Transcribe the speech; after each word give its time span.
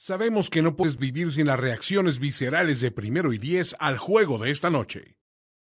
Sabemos 0.00 0.48
que 0.48 0.62
no 0.62 0.76
puedes 0.76 0.96
vivir 0.96 1.32
sin 1.32 1.48
las 1.48 1.58
reacciones 1.58 2.20
viscerales 2.20 2.80
de 2.80 2.92
primero 2.92 3.32
y 3.32 3.38
diez 3.38 3.74
al 3.80 3.98
juego 3.98 4.38
de 4.38 4.52
esta 4.52 4.70
noche. 4.70 5.16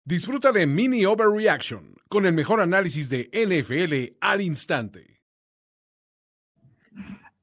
Disfruta 0.04 0.52
de 0.52 0.66
Mini 0.66 1.06
Overreaction 1.06 1.94
con 2.06 2.26
el 2.26 2.34
mejor 2.34 2.60
análisis 2.60 3.08
de 3.08 3.30
NFL 3.32 4.18
al 4.20 4.42
instante. 4.42 5.22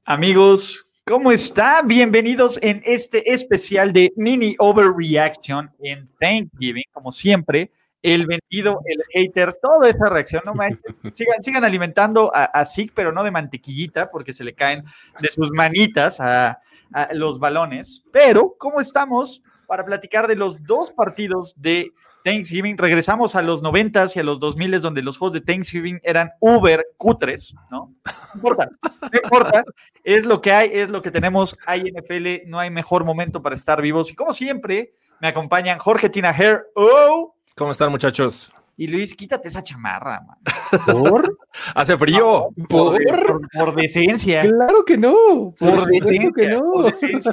Amigos, 0.04 0.88
¿cómo 1.04 1.32
están? 1.32 1.88
Bienvenidos 1.88 2.60
en 2.62 2.80
este 2.84 3.32
especial 3.32 3.92
de 3.92 4.12
Mini 4.14 4.54
Overreaction 4.60 5.72
en 5.80 6.08
Thanksgiving, 6.20 6.84
como 6.92 7.10
siempre. 7.10 7.72
El 8.02 8.28
vendido, 8.28 8.78
el 8.84 9.02
hater, 9.12 9.54
toda 9.60 9.88
esa 9.88 10.08
reacción, 10.08 10.42
no 10.46 10.54
sigan, 11.12 11.42
sigan 11.42 11.64
alimentando 11.64 12.30
a, 12.32 12.44
a 12.44 12.64
pero 12.94 13.10
no 13.10 13.24
de 13.24 13.32
mantequillita, 13.32 14.12
porque 14.12 14.32
se 14.32 14.44
le 14.44 14.54
caen 14.54 14.84
de 15.18 15.28
sus 15.28 15.50
manitas 15.50 16.20
a, 16.20 16.60
los 17.12 17.38
balones. 17.38 18.04
Pero, 18.12 18.54
¿cómo 18.58 18.80
estamos 18.80 19.42
para 19.66 19.84
platicar 19.84 20.26
de 20.26 20.36
los 20.36 20.62
dos 20.64 20.90
partidos 20.92 21.54
de 21.56 21.92
Thanksgiving? 22.24 22.78
Regresamos 22.78 23.34
a 23.34 23.42
los 23.42 23.62
90s 23.62 24.16
y 24.16 24.20
a 24.20 24.22
los 24.22 24.40
2000 24.40 24.80
donde 24.80 25.02
los 25.02 25.18
juegos 25.18 25.34
de 25.34 25.40
Thanksgiving 25.40 26.00
eran 26.02 26.30
uber 26.40 26.84
cutres, 26.96 27.54
¿no? 27.70 27.92
No 28.04 28.34
importa, 28.34 28.68
no 29.00 29.20
importa. 29.22 29.64
Es 30.04 30.26
lo 30.26 30.40
que 30.40 30.52
hay, 30.52 30.70
es 30.72 30.88
lo 30.88 31.02
que 31.02 31.10
tenemos. 31.10 31.56
Hay 31.66 31.90
NFL, 31.92 32.48
no 32.48 32.58
hay 32.58 32.70
mejor 32.70 33.04
momento 33.04 33.42
para 33.42 33.54
estar 33.54 33.80
vivos. 33.82 34.10
Y 34.10 34.14
como 34.14 34.32
siempre, 34.32 34.92
me 35.20 35.28
acompañan 35.28 35.78
Jorge 35.78 36.08
Tinajer. 36.08 36.66
¡Oh! 36.74 37.34
¿Cómo 37.56 37.72
están, 37.72 37.90
muchachos? 37.90 38.52
Y 38.76 38.86
Luis, 38.86 39.16
quítate 39.16 39.48
esa 39.48 39.64
chamarra, 39.64 40.20
man. 40.20 40.38
¿Por? 40.86 41.36
Hace 41.74 41.96
frío. 41.96 42.48
¿Por? 42.68 43.00
Por, 43.52 43.74
decencia. 43.74 44.42
Claro 44.42 44.84
que 44.84 44.96
no. 44.96 45.54
Por, 45.58 45.86
decencia. 45.86 46.30
Que 46.34 46.48
no. 46.48 46.72
Por 46.72 46.84
decencia. 46.84 47.32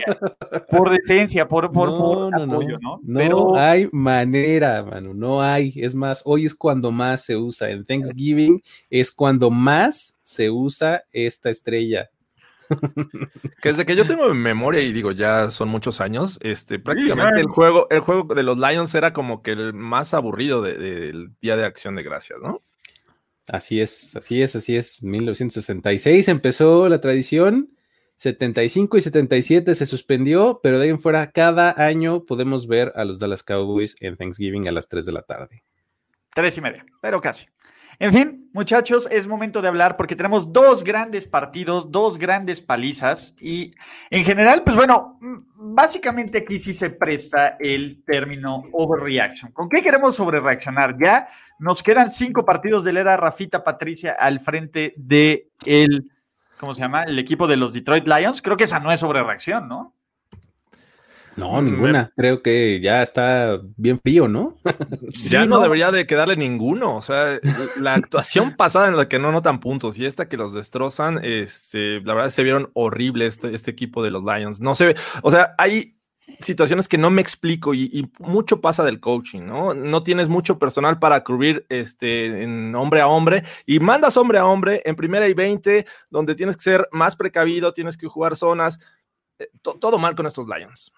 Por 0.70 0.90
decencia, 0.90 1.48
por, 1.48 1.72
por, 1.72 1.90
apoyo, 1.90 2.78
¿no? 2.80 3.00
No, 3.04 3.56
hay 3.56 3.88
manera, 3.92 4.84
mano. 4.84 5.14
No 5.14 5.42
hay. 5.42 5.74
Es 5.76 5.96
más, 5.96 6.22
hoy 6.26 6.46
es 6.46 6.56
cuando 6.56 6.92
más 6.92 7.24
se 7.24 7.36
usa. 7.36 7.70
En 7.70 7.86
Thanksgiving 7.86 8.62
es 8.90 9.12
cuando 9.12 9.50
más 9.50 10.18
se 10.24 10.50
usa 10.50 11.04
esta 11.12 11.50
estrella. 11.50 12.10
que 13.62 13.70
desde 13.70 13.86
que 13.86 13.96
yo 13.96 14.06
tengo 14.06 14.34
memoria 14.34 14.82
y 14.82 14.92
digo, 14.92 15.12
ya 15.12 15.52
son 15.52 15.70
muchos 15.70 16.02
años, 16.02 16.40
este, 16.42 16.80
prácticamente 16.80 17.42
el 17.42 17.48
juego, 17.48 17.88
el 17.90 18.00
juego 18.00 18.34
de 18.34 18.44
los 18.44 18.58
Lions 18.58 18.96
era 18.96 19.14
como 19.14 19.42
que 19.42 19.52
el 19.52 19.74
más 19.74 20.14
aburrido 20.14 20.62
del 20.62 21.32
Día 21.42 21.58
de 21.58 21.66
Acción 21.66 21.96
de 21.96 22.04
Gracias, 22.04 22.40
¿no? 22.42 22.64
Así 23.48 23.80
es, 23.80 24.16
así 24.16 24.42
es, 24.42 24.56
así 24.56 24.76
es. 24.76 25.04
1966 25.04 26.28
empezó 26.30 26.90
la 26.90 27.00
tradición, 27.00 27.70
75 28.18 28.98
y 28.98 29.02
77 29.02 29.76
se 29.76 29.86
suspendió, 29.86 30.60
pero 30.64 30.80
de 30.80 30.86
ahí 30.86 30.90
en 30.90 31.00
fuera 31.00 31.32
cada 31.32 31.72
año 31.78 32.26
podemos 32.26 32.68
ver 32.68 32.92
a 32.96 33.06
los 33.06 33.20
Dallas 33.20 33.44
Cowboys 33.44 33.96
en 34.00 34.18
Thanksgiving 34.18 34.68
a 34.68 34.72
las 34.72 34.88
3 34.88 35.06
de 35.06 35.12
la 35.12 35.22
tarde. 35.22 35.64
Tres 36.34 36.58
y 36.58 36.62
media, 36.62 36.86
pero 37.02 37.22
casi. 37.22 37.46
En 38.00 38.14
fin, 38.14 38.50
muchachos, 38.54 39.08
es 39.10 39.28
momento 39.28 39.62
de 39.62 39.68
hablar 39.68 39.96
porque 39.96 40.16
tenemos 40.16 40.52
dos 40.52 40.84
grandes 40.84 41.26
partidos, 41.26 41.92
dos 41.92 42.18
grandes 42.18 42.62
palizas 42.62 43.36
y 43.40 43.74
en 44.10 44.26
general, 44.26 44.64
pues 44.64 44.76
bueno, 44.76 45.18
básicamente 45.56 46.40
aquí 46.40 46.60
sí 46.60 46.74
se 46.74 46.90
presta 46.90 47.58
el 47.60 48.04
término 48.06 48.64
overreaction. 48.74 49.52
¿Con 49.52 49.70
qué 49.70 49.82
queremos 49.82 50.16
sobrereaccionar? 50.16 50.98
Ya 51.02 51.28
nos 51.60 51.82
quedan 51.82 52.12
cinco 52.12 52.44
partidos 52.44 52.84
de 52.84 52.94
la 52.94 53.02
era 53.02 53.18
Rafita 53.18 53.64
Patricia 53.64 54.12
al 54.12 54.40
frente 54.40 54.94
de 54.98 55.50
el, 55.66 56.12
¿cómo 56.60 56.74
se 56.74 56.82
llama? 56.82 57.04
El 57.04 57.18
equipo 57.18 57.48
de 57.48 57.58
los 57.58 57.72
Detroit 57.72 58.08
Lions. 58.08 58.42
Creo 58.42 58.58
que 58.58 58.66
esa 58.66 58.80
no 58.80 58.92
es 58.92 59.00
sobrereacción, 59.00 59.68
¿no? 59.68 59.94
No, 61.36 61.62
mm, 61.62 61.66
ninguna. 61.66 62.12
Creo 62.16 62.42
que 62.42 62.80
ya 62.82 63.02
está 63.02 63.60
bien 63.78 64.00
frío, 64.00 64.28
¿no? 64.28 64.58
ya 65.30 65.46
no, 65.46 65.60
debería 65.60 65.92
de 65.92 66.08
quedarle 66.08 66.38
ninguno. 66.38 66.96
O 66.96 67.02
sea, 67.02 67.40
la 67.78 67.94
actuación 67.94 68.56
pasada 68.58 68.88
en 68.88 68.96
la 68.96 69.08
que 69.08 69.20
no 69.20 69.32
notan 69.32 69.60
puntos 69.60 69.98
y 69.98 70.06
esta 70.06 70.30
que 70.30 70.38
los 70.38 70.54
destrozan, 70.54 71.20
este, 71.24 72.02
la 72.02 72.14
verdad 72.14 72.30
se 72.30 72.44
vieron 72.44 72.72
horribles 72.74 73.36
este, 73.36 73.54
este 73.54 73.72
equipo 73.72 74.04
de 74.04 74.12
los 74.12 74.24
Lions. 74.24 74.62
No 74.62 74.76
se 74.76 74.86
ve, 74.86 74.96
o 75.22 75.32
sea, 75.32 75.56
hay 75.58 75.96
situaciones 76.40 76.88
que 76.88 76.98
no 76.98 77.10
me 77.10 77.22
explico 77.22 77.74
y, 77.74 78.12
mucho 78.20 78.62
pasa 78.62 78.84
del 78.84 79.00
coaching, 79.00 79.42
¿no? 79.42 79.74
No 79.74 80.04
tienes 80.04 80.28
mucho 80.28 80.58
personal 80.58 81.00
para 81.00 81.24
cubrir 81.24 81.66
este, 81.70 82.44
en 82.44 82.74
hombre 82.76 83.02
a 83.02 83.08
hombre 83.08 83.44
y 83.66 83.80
mandas 83.80 84.18
hombre 84.18 84.40
a 84.40 84.46
hombre 84.46 84.82
en 84.86 84.96
primera 84.96 85.28
y 85.28 85.34
20, 85.34 85.86
donde 86.10 86.36
tienes 86.36 86.58
que 86.58 86.64
ser 86.64 86.88
más 86.92 87.16
precavido, 87.16 87.74
tienes 87.74 87.98
que 87.98 88.08
jugar 88.08 88.36
zonas. 88.36 88.80
Eh, 89.38 89.50
todo 89.62 89.98
mal 89.98 90.16
con 90.16 90.26
estos 90.26 90.48
Lions. 90.48 90.92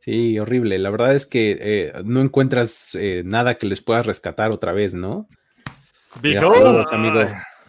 Sí, 0.00 0.38
horrible. 0.38 0.78
La 0.78 0.90
verdad 0.90 1.14
es 1.14 1.26
que 1.26 1.56
eh, 1.60 1.92
no 2.04 2.20
encuentras 2.20 2.94
eh, 2.94 3.22
nada 3.24 3.56
que 3.56 3.66
les 3.66 3.80
puedas 3.80 4.06
rescatar 4.06 4.50
otra 4.50 4.72
vez, 4.72 4.94
¿no? 4.94 5.28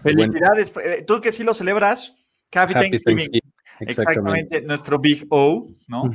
Felicidades. 0.03 0.71
Eh, 0.83 1.03
tú 1.05 1.21
que 1.21 1.31
sí 1.31 1.43
lo 1.43 1.53
celebras. 1.53 2.15
Happy, 2.53 2.73
Thanksgiving. 2.73 3.41
Exactamente. 3.79 4.61
nuestro 4.61 4.99
Big 4.99 5.25
O, 5.29 5.67
¿no? 5.87 6.09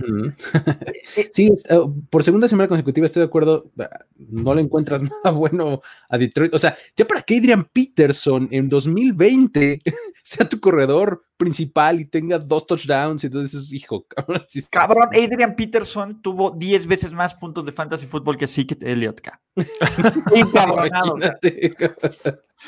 sí, 1.32 1.52
oh, 1.70 1.94
por 2.10 2.24
segunda 2.24 2.48
semana 2.48 2.68
consecutiva 2.68 3.06
estoy 3.06 3.20
de 3.20 3.26
acuerdo, 3.26 3.70
no 4.16 4.54
le 4.54 4.62
encuentras 4.62 5.02
nada 5.24 5.30
bueno 5.30 5.80
a 6.08 6.18
Detroit. 6.18 6.54
O 6.54 6.58
sea, 6.58 6.76
ya 6.96 7.06
para 7.06 7.22
que 7.22 7.38
Adrian 7.38 7.64
Peterson 7.72 8.48
en 8.50 8.68
2020 8.68 9.80
sea 10.22 10.48
tu 10.48 10.60
corredor 10.60 11.24
principal 11.42 12.00
y 12.00 12.04
tenga 12.04 12.38
dos 12.38 12.66
touchdowns, 12.66 13.24
entonces, 13.24 13.72
hijo, 13.72 14.06
cabrón. 14.08 14.44
cabrón, 14.70 15.08
Adrian 15.08 15.56
Peterson 15.56 16.22
tuvo 16.22 16.52
10 16.52 16.86
veces 16.86 17.10
más 17.10 17.34
puntos 17.34 17.64
de 17.64 17.72
fantasy 17.72 18.06
fútbol 18.06 18.36
que 18.36 18.46
Sicket 18.46 18.82
Elliott. 18.82 19.20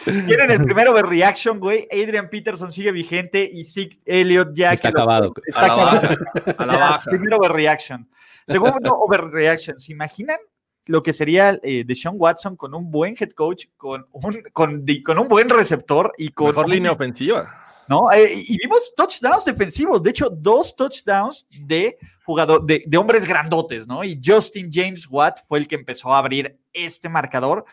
Tienen 0.04 0.50
el 0.50 0.60
primero 0.62 0.92
de 0.92 1.02
reaction, 1.02 1.60
güey. 1.60 1.86
Adrian 1.90 2.28
Peterson 2.28 2.72
sigue 2.72 2.90
vigente 2.90 3.48
y 3.50 3.64
Zeke 3.64 4.00
Elliott 4.04 4.48
ya. 4.52 4.72
Está 4.72 4.88
acabado. 4.88 5.32
está 5.46 5.66
acabado. 5.66 6.08
a 6.58 6.66
la 6.66 6.76
baja. 6.76 7.10
Primero 7.10 7.36
overreaction. 7.36 8.10
Segundo, 8.48 8.98
overreaction. 8.98 9.78
¿Se 9.78 9.92
imaginan 9.92 10.38
lo 10.86 11.02
que 11.02 11.12
sería 11.12 11.60
eh, 11.62 11.84
de 11.86 11.94
Sean 11.94 12.14
Watson 12.18 12.56
con 12.56 12.74
un 12.74 12.90
buen 12.90 13.14
head 13.18 13.30
coach, 13.30 13.66
con 13.76 14.06
un, 14.10 14.42
con, 14.52 14.84
con 15.04 15.18
un 15.20 15.28
buen 15.28 15.48
receptor 15.48 16.12
y 16.18 16.30
con. 16.30 16.48
Mejor 16.48 16.68
línea 16.68 16.90
ofensiva. 16.90 17.63
¿No? 17.88 18.10
Eh, 18.12 18.44
y 18.46 18.58
vimos 18.58 18.92
touchdowns 18.96 19.44
defensivos, 19.44 20.02
de 20.02 20.10
hecho, 20.10 20.28
dos 20.30 20.74
touchdowns 20.74 21.46
de 21.50 21.98
jugador, 22.24 22.64
de, 22.64 22.84
de, 22.86 22.96
hombres 22.96 23.26
grandotes, 23.26 23.86
¿no? 23.86 24.02
Y 24.02 24.20
Justin 24.24 24.70
James 24.72 25.06
Watt 25.10 25.40
fue 25.46 25.58
el 25.58 25.68
que 25.68 25.74
empezó 25.74 26.12
a 26.12 26.18
abrir 26.18 26.58
este 26.72 27.08
marcador 27.08 27.64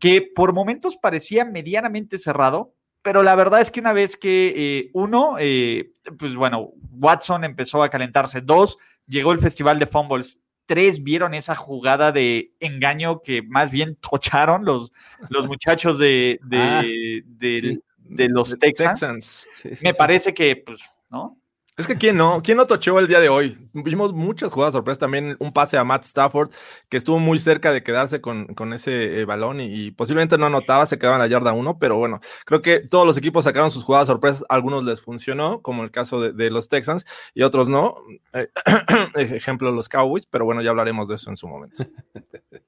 que 0.00 0.22
por 0.34 0.52
momentos 0.52 0.96
parecía 0.96 1.44
medianamente 1.44 2.18
cerrado, 2.18 2.74
pero 3.02 3.22
la 3.22 3.34
verdad 3.34 3.60
es 3.60 3.70
que 3.70 3.80
una 3.80 3.92
vez 3.92 4.16
que 4.16 4.52
eh, 4.56 4.90
uno, 4.94 5.36
eh, 5.38 5.92
pues 6.18 6.34
bueno, 6.34 6.72
Watson 6.92 7.44
empezó 7.44 7.82
a 7.82 7.90
calentarse, 7.90 8.40
dos, 8.40 8.78
llegó 9.06 9.32
el 9.32 9.38
Festival 9.38 9.78
de 9.78 9.86
Fumbles, 9.86 10.40
tres 10.66 11.02
vieron 11.02 11.34
esa 11.34 11.54
jugada 11.56 12.12
de 12.12 12.52
engaño 12.60 13.22
que 13.22 13.42
más 13.42 13.70
bien 13.70 13.96
tocharon 13.96 14.64
los, 14.64 14.92
los 15.28 15.46
muchachos 15.46 15.98
de, 15.98 16.38
de, 16.44 16.58
ah, 16.60 16.82
de, 16.82 17.80
los 18.10 18.58
Texans. 18.58 19.48
Me 19.82 19.94
parece 19.94 20.34
que, 20.34 20.56
pues, 20.56 20.80
¿no? 21.10 21.40
Es 21.80 21.86
que 21.86 21.96
quién 21.96 22.18
no, 22.18 22.42
quién 22.42 22.58
no 22.58 22.66
tocheó 22.66 22.98
el 22.98 23.08
día 23.08 23.20
de 23.20 23.30
hoy. 23.30 23.56
Vimos 23.72 24.12
muchas 24.12 24.50
jugadas 24.50 24.74
sorpresas, 24.74 24.98
también 24.98 25.36
un 25.38 25.50
pase 25.50 25.78
a 25.78 25.84
Matt 25.84 26.04
Stafford 26.04 26.50
que 26.90 26.98
estuvo 26.98 27.18
muy 27.18 27.38
cerca 27.38 27.72
de 27.72 27.82
quedarse 27.82 28.20
con, 28.20 28.48
con 28.48 28.74
ese 28.74 29.20
eh, 29.20 29.24
balón 29.24 29.60
y, 29.62 29.90
posiblemente 29.90 30.36
no 30.36 30.44
anotaba, 30.44 30.84
se 30.84 30.98
quedaba 30.98 31.16
en 31.16 31.22
la 31.22 31.26
yarda 31.28 31.54
uno, 31.54 31.78
pero 31.78 31.96
bueno, 31.96 32.20
creo 32.44 32.60
que 32.60 32.80
todos 32.80 33.06
los 33.06 33.16
equipos 33.16 33.44
sacaron 33.44 33.70
sus 33.70 33.82
jugadas 33.82 34.08
sorpresas, 34.08 34.44
algunos 34.50 34.84
les 34.84 35.00
funcionó, 35.00 35.62
como 35.62 35.82
el 35.82 35.90
caso 35.90 36.20
de, 36.20 36.50
los 36.50 36.68
Texans 36.68 37.06
y 37.32 37.44
otros 37.44 37.70
no. 37.70 37.94
Eh, 38.34 38.48
ejemplo, 39.14 39.72
los 39.72 39.88
Cowboys, 39.88 40.26
pero 40.26 40.44
bueno, 40.44 40.60
ya 40.60 40.70
hablaremos 40.70 41.08
de 41.08 41.14
eso 41.14 41.30
en 41.30 41.38
su 41.38 41.48
momento. 41.48 41.86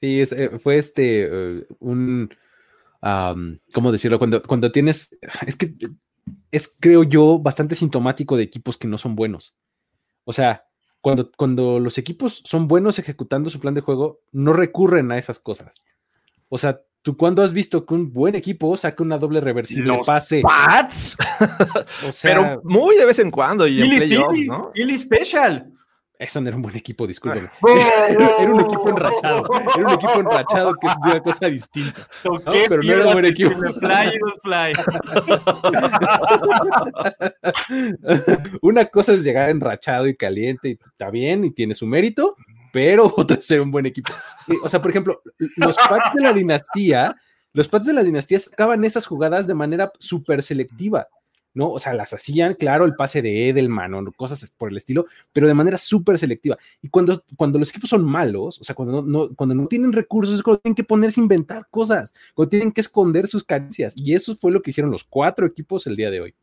Sí, 0.00 0.20
eh, 0.20 0.58
fue 0.58 0.76
este 0.76 1.64
un, 1.78 2.28
¿cómo 3.72 3.92
decirlo? 3.92 4.18
Cuando, 4.18 4.42
cuando 4.42 4.72
tienes, 4.72 5.18
es 5.46 5.56
que 5.56 5.74
es, 6.50 6.74
creo 6.80 7.02
yo, 7.02 7.38
bastante 7.38 7.74
sintomático 7.74 8.36
de 8.36 8.44
equipos 8.44 8.78
que 8.78 8.88
no 8.88 8.98
son 8.98 9.14
buenos. 9.14 9.56
O 10.24 10.32
sea, 10.32 10.64
cuando, 11.00 11.30
cuando 11.32 11.80
los 11.80 11.98
equipos 11.98 12.42
son 12.44 12.66
buenos 12.66 12.98
ejecutando 12.98 13.50
su 13.50 13.60
plan 13.60 13.74
de 13.74 13.82
juego, 13.82 14.20
no 14.32 14.52
recurren 14.52 15.12
a 15.12 15.18
esas 15.18 15.38
cosas. 15.38 15.82
O 16.48 16.56
sea, 16.56 16.80
¿tú 17.02 17.16
cuándo 17.16 17.42
has 17.42 17.52
visto 17.52 17.84
que 17.84 17.94
un 17.94 18.12
buen 18.12 18.34
equipo 18.34 18.76
saca 18.76 19.02
una 19.02 19.18
doble 19.18 19.40
reversible 19.40 19.88
los 19.88 20.06
pase? 20.06 20.40
Pats. 20.40 21.16
o 22.08 22.12
sea, 22.12 22.34
Pero 22.34 22.62
muy 22.64 22.96
de 22.96 23.04
vez 23.04 23.18
en 23.18 23.30
cuando 23.30 23.66
y 23.66 23.82
en 23.82 23.96
playoffs, 23.96 24.46
¿no? 24.46 24.70
Philly 24.72 24.98
Special. 24.98 25.73
Eso 26.16 26.40
no 26.40 26.46
era 26.48 26.56
un 26.56 26.62
buen 26.62 26.76
equipo, 26.76 27.04
discúlpeme. 27.06 27.50
Era, 28.38 28.52
un 28.52 28.60
equipo 28.60 28.88
enrachado. 28.88 29.44
Era 29.76 29.86
un 29.86 29.92
equipo 29.94 30.20
enrachado 30.20 30.74
que 30.74 30.86
es 30.86 30.92
una 31.02 31.20
cosa 31.20 31.46
distinta. 31.46 32.06
Pero 32.68 32.82
no 32.82 32.92
era 32.92 33.06
un 33.06 33.12
buen 33.12 33.24
equipo. 33.24 33.50
una 38.62 38.84
cosa 38.86 39.14
es 39.14 39.24
llegar 39.24 39.50
enrachado 39.50 40.06
y 40.06 40.16
caliente 40.16 40.68
y 40.68 40.72
está 40.72 41.10
bien 41.10 41.44
y 41.44 41.50
tiene 41.50 41.74
su 41.74 41.86
mérito, 41.86 42.36
pero 42.72 43.12
otra 43.16 43.36
es 43.36 43.46
ser 43.46 43.60
un 43.60 43.72
buen 43.72 43.86
equipo. 43.86 44.12
O 44.62 44.68
sea, 44.68 44.80
por 44.80 44.90
ejemplo, 44.90 45.20
los 45.56 45.76
Pats 45.76 46.12
de 46.14 46.22
la 46.22 46.32
dinastía, 46.32 47.16
los 47.52 47.68
Pats 47.68 47.86
de 47.86 47.92
la 47.92 48.04
dinastía 48.04 48.38
sacaban 48.38 48.84
esas 48.84 49.06
jugadas 49.06 49.48
de 49.48 49.54
manera 49.54 49.90
súper 49.98 50.44
selectiva. 50.44 51.08
¿No? 51.54 51.70
O 51.70 51.78
sea, 51.78 51.94
las 51.94 52.12
hacían, 52.12 52.54
claro, 52.54 52.84
el 52.84 52.94
pase 52.94 53.22
de 53.22 53.48
Edelman 53.48 53.94
o 53.94 54.12
cosas 54.12 54.50
por 54.50 54.70
el 54.70 54.76
estilo, 54.76 55.06
pero 55.32 55.46
de 55.46 55.54
manera 55.54 55.78
súper 55.78 56.18
selectiva. 56.18 56.58
Y 56.82 56.88
cuando, 56.88 57.22
cuando 57.36 57.58
los 57.58 57.70
equipos 57.70 57.90
son 57.90 58.04
malos, 58.04 58.60
o 58.60 58.64
sea, 58.64 58.74
cuando 58.74 59.02
no, 59.02 59.34
cuando 59.34 59.54
no 59.54 59.66
tienen 59.66 59.92
recursos, 59.92 60.42
cuando 60.42 60.60
tienen 60.60 60.74
que 60.74 60.84
ponerse 60.84 61.20
a 61.20 61.22
inventar 61.22 61.66
cosas, 61.70 62.12
cuando 62.34 62.50
tienen 62.50 62.72
que 62.72 62.80
esconder 62.80 63.28
sus 63.28 63.44
carencias. 63.44 63.94
Y 63.96 64.14
eso 64.14 64.36
fue 64.36 64.50
lo 64.50 64.60
que 64.60 64.70
hicieron 64.70 64.90
los 64.90 65.04
cuatro 65.04 65.46
equipos 65.46 65.86
el 65.86 65.96
día 65.96 66.10
de 66.10 66.20
hoy. 66.20 66.34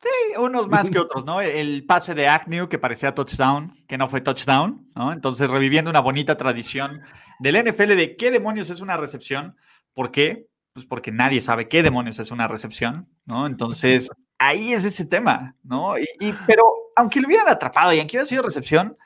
Sí, 0.00 0.36
unos 0.38 0.68
más 0.68 0.90
que 0.90 0.98
otros, 1.00 1.24
¿no? 1.24 1.40
El 1.40 1.84
pase 1.84 2.14
de 2.14 2.28
Agnew 2.28 2.68
que 2.68 2.78
parecía 2.78 3.16
touchdown, 3.16 3.76
que 3.88 3.98
no 3.98 4.08
fue 4.08 4.20
touchdown, 4.20 4.86
¿no? 4.94 5.12
Entonces, 5.12 5.50
reviviendo 5.50 5.90
una 5.90 5.98
bonita 6.00 6.36
tradición 6.36 7.00
del 7.40 7.64
NFL 7.64 7.96
de 7.96 8.16
qué 8.16 8.30
demonios 8.30 8.70
es 8.70 8.80
una 8.80 8.96
recepción, 8.96 9.56
¿por 9.94 10.12
qué? 10.12 10.46
Pues 10.72 10.86
porque 10.86 11.10
nadie 11.10 11.40
sabe 11.40 11.68
qué 11.68 11.82
demonios 11.82 12.18
es 12.18 12.30
una 12.30 12.46
recepción, 12.46 13.08
¿no? 13.24 13.46
Entonces, 13.46 14.10
ahí 14.38 14.72
es 14.72 14.84
ese 14.84 15.06
tema, 15.06 15.56
¿no? 15.62 15.98
Y, 15.98 16.34
pero 16.46 16.64
aunque 16.96 17.20
lo 17.20 17.28
hubieran 17.28 17.48
atrapado 17.48 17.92
y 17.92 17.98
aunque 17.98 18.16
hubiera 18.16 18.26
sido 18.26 18.42
recepción, 18.42 18.96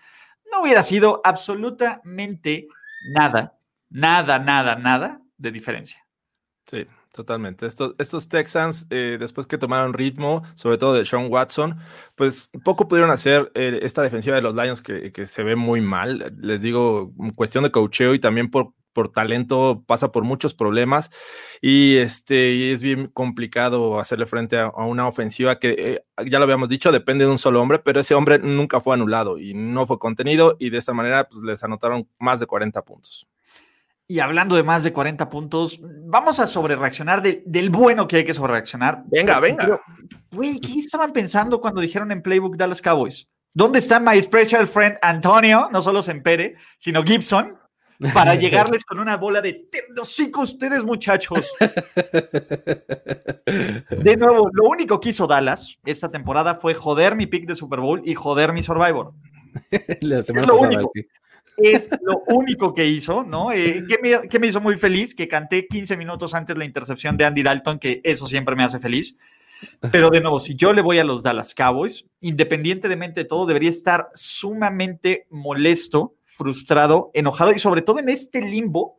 no 0.50 0.62
hubiera 0.62 0.82
sido 0.82 1.20
absolutamente 1.24 2.68
nada, 3.14 3.58
nada, 3.88 4.38
nada, 4.38 4.76
nada 4.76 5.20
de 5.38 5.50
diferencia. 5.50 6.06
Sí, 6.70 6.86
totalmente. 7.12 7.66
Estos, 7.66 7.94
estos 7.98 8.28
Texans, 8.28 8.86
eh, 8.90 9.16
después 9.18 9.46
que 9.46 9.58
tomaron 9.58 9.92
ritmo, 9.92 10.42
sobre 10.54 10.78
todo 10.78 10.94
de 10.94 11.04
Sean 11.04 11.26
Watson, 11.30 11.76
pues 12.14 12.50
poco 12.64 12.86
pudieron 12.86 13.10
hacer 13.10 13.50
eh, 13.54 13.80
esta 13.82 14.02
defensiva 14.02 14.36
de 14.36 14.42
los 14.42 14.54
Lions 14.54 14.82
que, 14.82 15.12
que, 15.12 15.26
se 15.26 15.42
ve 15.42 15.56
muy 15.56 15.80
mal. 15.80 16.34
Les 16.38 16.62
digo, 16.62 17.12
cuestión 17.34 17.64
de 17.64 17.70
cocheo 17.70 18.14
y 18.14 18.18
también 18.18 18.50
por 18.50 18.74
por 18.92 19.10
talento 19.10 19.82
pasa 19.86 20.12
por 20.12 20.24
muchos 20.24 20.54
problemas 20.54 21.10
y 21.60 21.96
este 21.96 22.72
es 22.72 22.82
bien 22.82 23.08
complicado 23.08 23.98
hacerle 23.98 24.26
frente 24.26 24.58
a, 24.58 24.68
una 24.68 25.08
ofensiva 25.08 25.58
que 25.58 25.74
eh, 25.78 26.04
ya 26.28 26.38
lo 26.38 26.44
habíamos 26.44 26.68
dicho 26.68 26.92
depende 26.92 27.24
de 27.24 27.30
un 27.30 27.38
solo 27.38 27.60
hombre 27.60 27.78
pero 27.78 28.00
ese 28.00 28.14
hombre 28.14 28.38
nunca 28.38 28.80
fue 28.80 28.94
anulado 28.94 29.38
y 29.38 29.54
no 29.54 29.86
fue 29.86 29.98
contenido 29.98 30.56
y 30.58 30.70
de 30.70 30.78
esa 30.78 30.92
manera 30.92 31.28
pues 31.28 31.42
les 31.42 31.62
anotaron 31.64 32.08
más 32.18 32.40
de 32.40 32.46
40 32.46 32.82
puntos 32.82 33.28
y 34.06 34.20
hablando 34.20 34.56
de 34.56 34.62
más 34.62 34.82
de 34.82 34.92
40 34.92 35.28
puntos 35.30 35.80
vamos 36.04 36.38
a 36.38 36.46
sobre 36.46 36.76
reaccionar 36.76 37.22
del 37.22 37.70
bueno 37.70 38.06
que 38.06 38.16
hay 38.16 38.24
que 38.24 38.34
sobre 38.34 38.52
reaccionar 38.52 39.02
venga 39.06 39.40
venga 39.40 39.80
güey 40.32 40.60
¿qué 40.60 40.78
estaban 40.78 41.12
pensando 41.12 41.60
cuando 41.60 41.80
dijeron 41.80 42.12
en 42.12 42.22
Playbook 42.22 42.56
Dallas 42.56 42.82
Cowboys? 42.82 43.28
¿Dónde 43.54 43.80
está 43.80 44.00
my 44.00 44.20
special 44.22 44.66
friend 44.66 44.96
Antonio? 45.02 45.68
No 45.70 45.82
solo 45.82 46.02
Sempere, 46.02 46.56
sino 46.78 47.02
Gibson 47.02 47.58
para 48.14 48.34
llegarles 48.36 48.84
con 48.84 48.98
una 48.98 49.16
bola 49.16 49.40
de 49.40 49.68
hocico 50.00 50.42
ustedes, 50.42 50.84
muchachos. 50.84 51.52
De 53.46 54.16
nuevo, 54.16 54.50
lo 54.52 54.64
único 54.64 55.00
que 55.00 55.10
hizo 55.10 55.26
Dallas 55.26 55.78
esta 55.84 56.10
temporada 56.10 56.54
fue 56.54 56.74
joder 56.74 57.14
mi 57.16 57.26
pick 57.26 57.46
de 57.46 57.54
Super 57.54 57.80
Bowl 57.80 58.02
y 58.04 58.14
joder 58.14 58.52
mi 58.52 58.62
Survivor. 58.62 59.12
es 59.70 60.30
lo 60.30 60.56
único. 60.56 60.92
Es 61.58 61.90
lo 62.00 62.22
único 62.28 62.72
que 62.72 62.86
hizo, 62.86 63.24
¿no? 63.24 63.52
Eh, 63.52 63.84
que, 63.86 63.98
me, 63.98 64.26
que 64.28 64.38
me 64.38 64.46
hizo 64.46 64.60
muy 64.60 64.76
feliz, 64.76 65.14
que 65.14 65.28
canté 65.28 65.66
15 65.66 65.98
minutos 65.98 66.32
antes 66.34 66.56
la 66.56 66.64
intercepción 66.64 67.18
de 67.18 67.26
Andy 67.26 67.42
Dalton, 67.42 67.78
que 67.78 68.00
eso 68.04 68.26
siempre 68.26 68.56
me 68.56 68.64
hace 68.64 68.78
feliz. 68.78 69.18
Pero 69.92 70.10
de 70.10 70.20
nuevo, 70.20 70.40
si 70.40 70.54
yo 70.54 70.72
le 70.72 70.82
voy 70.82 70.98
a 70.98 71.04
los 71.04 71.22
Dallas 71.22 71.54
Cowboys, 71.54 72.06
independientemente 72.20 73.20
de 73.20 73.26
todo, 73.26 73.46
debería 73.46 73.70
estar 73.70 74.08
sumamente 74.14 75.26
molesto 75.30 76.14
frustrado, 76.42 77.10
enojado 77.14 77.52
y 77.52 77.58
sobre 77.58 77.82
todo 77.82 78.00
en 78.00 78.08
este 78.08 78.40
limbo 78.40 78.98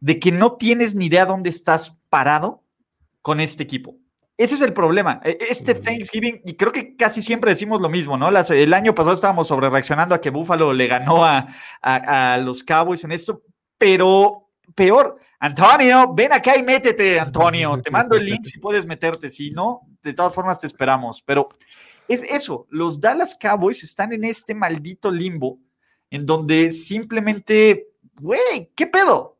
de 0.00 0.18
que 0.18 0.30
no 0.30 0.56
tienes 0.56 0.94
ni 0.94 1.06
idea 1.06 1.24
dónde 1.24 1.48
estás 1.48 1.98
parado 2.10 2.62
con 3.22 3.40
este 3.40 3.62
equipo. 3.62 3.96
Ese 4.36 4.56
es 4.56 4.60
el 4.60 4.74
problema. 4.74 5.20
E, 5.24 5.38
este 5.48 5.74
Thanksgiving, 5.74 6.42
y 6.44 6.54
creo 6.54 6.70
que 6.70 6.96
casi 6.96 7.22
siempre 7.22 7.52
decimos 7.52 7.80
lo 7.80 7.88
mismo, 7.88 8.18
¿no? 8.18 8.28
el 8.28 8.74
año 8.74 8.94
pasado 8.94 9.14
estábamos 9.14 9.48
sobre 9.48 9.70
reaccionando 9.70 10.14
a 10.14 10.20
que 10.20 10.30
Buffalo 10.30 10.72
le 10.72 10.86
ganó 10.86 11.24
a, 11.24 11.48
a, 11.80 12.36
los 12.38 12.62
Cowboys 12.62 13.04
en 13.04 13.12
esto, 13.12 13.42
pero 13.78 14.50
peor, 14.74 15.16
Antonio, 15.38 16.12
ven 16.14 16.32
acá 16.32 16.56
y 16.56 16.62
métete, 16.62 17.18
Antonio. 17.18 17.80
Te 17.82 17.90
mando 17.90 18.16
el 18.16 18.26
link 18.26 18.44
si 18.44 18.58
puedes 18.58 18.86
meterte. 18.86 19.30
Si 19.30 19.50
no, 19.50 19.80
de 20.02 20.12
todas 20.12 20.34
formas 20.34 20.60
te 20.60 20.66
esperamos. 20.66 21.22
Pero 21.22 21.48
es 22.06 22.22
eso, 22.22 22.66
los 22.70 23.00
Dallas 23.00 23.36
Cowboys 23.40 23.82
están 23.82 24.12
en 24.12 24.24
este 24.24 24.54
maldito 24.54 25.10
limbo 25.10 25.58
en 26.12 26.26
donde 26.26 26.70
simplemente, 26.72 27.88
güey, 28.20 28.70
¿qué 28.76 28.86
pedo? 28.86 29.38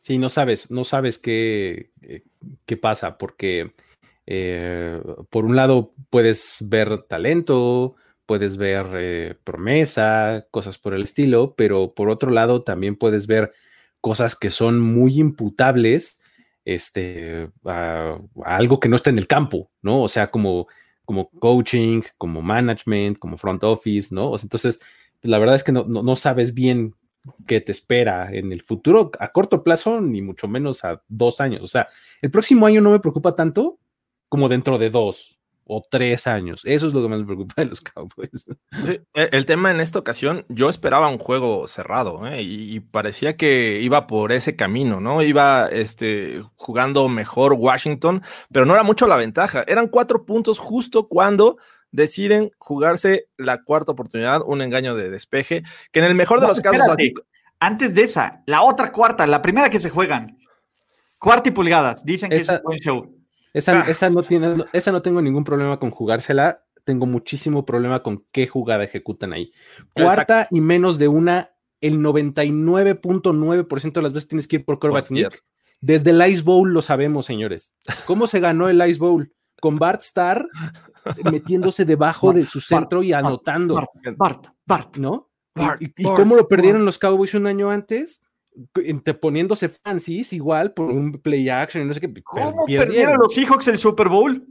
Sí, 0.00 0.18
no 0.18 0.28
sabes, 0.28 0.72
no 0.72 0.82
sabes 0.82 1.18
qué, 1.18 1.92
eh, 2.02 2.24
qué 2.66 2.76
pasa, 2.76 3.16
porque 3.16 3.72
eh, 4.26 5.00
por 5.30 5.44
un 5.44 5.54
lado 5.54 5.92
puedes 6.10 6.64
ver 6.68 7.02
talento, 7.02 7.94
puedes 8.26 8.56
ver 8.56 8.86
eh, 8.94 9.34
promesa, 9.44 10.48
cosas 10.50 10.78
por 10.78 10.94
el 10.94 11.04
estilo, 11.04 11.54
pero 11.54 11.94
por 11.94 12.10
otro 12.10 12.30
lado 12.32 12.64
también 12.64 12.96
puedes 12.96 13.28
ver 13.28 13.52
cosas 14.00 14.34
que 14.34 14.50
son 14.50 14.80
muy 14.80 15.20
imputables 15.20 16.20
este, 16.64 17.50
a, 17.64 18.18
algo 18.44 18.80
que 18.80 18.88
no 18.88 18.96
está 18.96 19.10
en 19.10 19.18
el 19.18 19.28
campo, 19.28 19.70
¿no? 19.82 20.02
O 20.02 20.08
sea, 20.08 20.32
como, 20.32 20.66
como 21.04 21.30
coaching, 21.30 22.02
como 22.18 22.42
management, 22.42 23.16
como 23.18 23.38
front 23.38 23.62
office, 23.62 24.12
¿no? 24.12 24.34
entonces, 24.42 24.80
la 25.22 25.38
verdad 25.38 25.56
es 25.56 25.64
que 25.64 25.72
no, 25.72 26.16
sabes 26.16 26.54
bien 26.54 26.94
qué 27.46 27.60
te 27.60 27.72
espera 27.72 28.32
en 28.32 28.52
el 28.52 28.62
futuro 28.62 29.10
a 29.18 29.32
corto 29.32 29.62
plazo, 29.62 30.00
ni 30.00 30.22
mucho 30.22 30.48
menos 30.48 30.84
a 30.84 31.02
dos 31.08 31.40
años. 31.40 31.62
O 31.62 31.66
sea, 31.66 31.88
el 32.22 32.30
próximo 32.30 32.66
año 32.66 32.80
no 32.80 32.90
me 32.90 33.00
preocupa 33.00 33.34
tanto 33.34 33.78
como 34.28 34.48
dentro 34.48 34.78
de 34.78 34.90
dos 34.90 35.38
o 35.68 35.84
tres 35.88 36.26
años. 36.26 36.62
Eso 36.64 36.86
es 36.86 36.94
lo 36.94 37.02
que 37.02 37.08
más 37.08 37.20
me 37.20 37.26
preocupa 37.26 37.54
de 37.58 37.66
los 37.66 37.80
Cowboys. 37.82 38.46
E, 39.14 39.28
el, 39.32 39.44
tema 39.44 39.70
en 39.70 39.80
esta 39.80 39.98
ocasión, 39.98 40.46
yo 40.48 40.70
esperaba 40.70 41.08
un 41.08 41.18
juego 41.18 41.66
cerrado 41.66 42.26
¿eh? 42.26 42.42
y, 42.42 42.80
parecía 42.80 43.36
que 43.36 43.80
iba 43.82 44.06
por 44.06 44.32
ese 44.32 44.56
camino, 44.56 45.00
¿no? 45.00 45.22
Iba 45.22 45.68
este, 45.68 46.42
jugando 46.54 47.08
mejor 47.08 47.52
Washington, 47.52 48.22
pero 48.50 48.64
no 48.64 48.74
era 48.74 48.82
mucho 48.82 49.06
la 49.06 49.16
ventaja. 49.16 49.62
Eran 49.66 49.88
cuatro 49.88 50.24
puntos 50.24 50.58
justo 50.58 51.06
cuando 51.06 51.58
deciden 51.90 52.50
jugarse 52.58 53.28
la 53.36 53.62
cuarta 53.62 53.92
oportunidad, 53.92 54.42
un 54.46 54.62
engaño 54.62 54.94
de 54.94 55.10
despeje, 55.10 55.62
que 55.92 56.00
en 56.00 56.06
el 56.06 56.14
mejor 56.14 56.40
de 56.40 56.48
los 56.48 56.60
casos... 56.60 56.86
Antes 57.60 57.94
de 57.96 58.02
esa, 58.02 58.44
la 58.46 58.62
otra 58.62 58.92
cuarta, 58.92 59.26
la 59.26 59.42
primera 59.42 59.68
que 59.68 59.80
se 59.80 59.90
juegan, 59.90 60.38
cuarta 61.18 61.48
y 61.48 61.52
pulgadas, 61.52 62.04
dicen 62.04 62.30
que 62.30 62.36
es 62.36 62.48
un 62.48 62.60
buen 62.62 62.78
show. 62.78 63.02
Esa, 63.52 63.80
ah. 63.80 63.84
esa, 63.88 64.10
no 64.10 64.22
tiene, 64.22 64.64
esa 64.72 64.92
no 64.92 65.02
tengo 65.02 65.20
ningún 65.20 65.42
problema 65.42 65.80
con 65.80 65.90
jugársela, 65.90 66.62
tengo 66.84 67.06
muchísimo 67.06 67.66
problema 67.66 68.02
con 68.02 68.24
qué 68.30 68.46
jugada 68.46 68.84
ejecutan 68.84 69.32
ahí. 69.32 69.52
Cuarta 69.92 70.46
y 70.50 70.60
menos 70.60 70.98
de 70.98 71.08
una, 71.08 71.50
el 71.80 71.98
99.9% 71.98 73.92
de 73.92 74.02
las 74.02 74.12
veces 74.12 74.28
tienes 74.28 74.46
que 74.46 74.56
ir 74.56 74.64
por 74.64 74.78
quarterback 74.78 75.06
sneak. 75.06 75.44
Desde 75.80 76.10
el 76.10 76.26
Ice 76.28 76.42
Bowl 76.42 76.72
lo 76.72 76.82
sabemos, 76.82 77.26
señores. 77.26 77.74
¿Cómo 78.06 78.26
se 78.26 78.40
ganó 78.40 78.68
el 78.68 78.80
Ice 78.88 78.98
Bowl? 78.98 79.32
Con 79.60 79.76
Bart 79.76 80.02
Starr 80.02 80.48
metiéndose 81.30 81.84
debajo 81.84 82.32
de 82.32 82.44
su 82.44 82.60
centro 82.60 83.02
y 83.02 83.12
anotando. 83.12 83.86
Bart, 84.16 84.46
Bart, 84.66 84.96
¿no? 84.96 85.30
¿Y, 85.80 86.04
cómo 86.04 86.36
lo 86.36 86.46
perdieron 86.48 86.84
los 86.84 86.98
Cowboys 86.98 87.34
un 87.34 87.46
año 87.46 87.70
antes? 87.70 88.22
Poniéndose 89.20 89.68
fancies 89.68 90.32
igual 90.32 90.72
por 90.72 90.90
un 90.90 91.12
play 91.12 91.48
action 91.48 91.82
y 91.82 91.86
no 91.86 91.94
sé 91.94 92.00
qué. 92.00 92.12
¿Cómo 92.22 92.64
perdieron 92.66 93.18
los 93.18 93.34
Seahawks 93.34 93.68
el 93.68 93.78
Super 93.78 94.08
Bowl? 94.08 94.46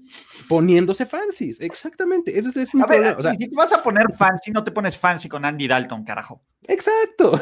Poniéndose 0.48 1.06
fancies, 1.06 1.60
exactamente. 1.60 2.38
Ese 2.38 2.62
es, 2.62 2.74
mi 2.74 2.84
problema. 2.84 3.34
si 3.34 3.50
te 3.50 3.56
vas 3.56 3.74
a 3.74 3.84
poner 3.84 4.14
fancy, 4.14 4.52
no 4.52 4.64
te 4.64 4.72
pones 4.72 4.98
fancy 4.98 5.28
con 5.28 5.44
Andy 5.44 5.68
Dalton, 5.68 6.06
carajo. 6.06 6.42
Exacto. 6.68 7.40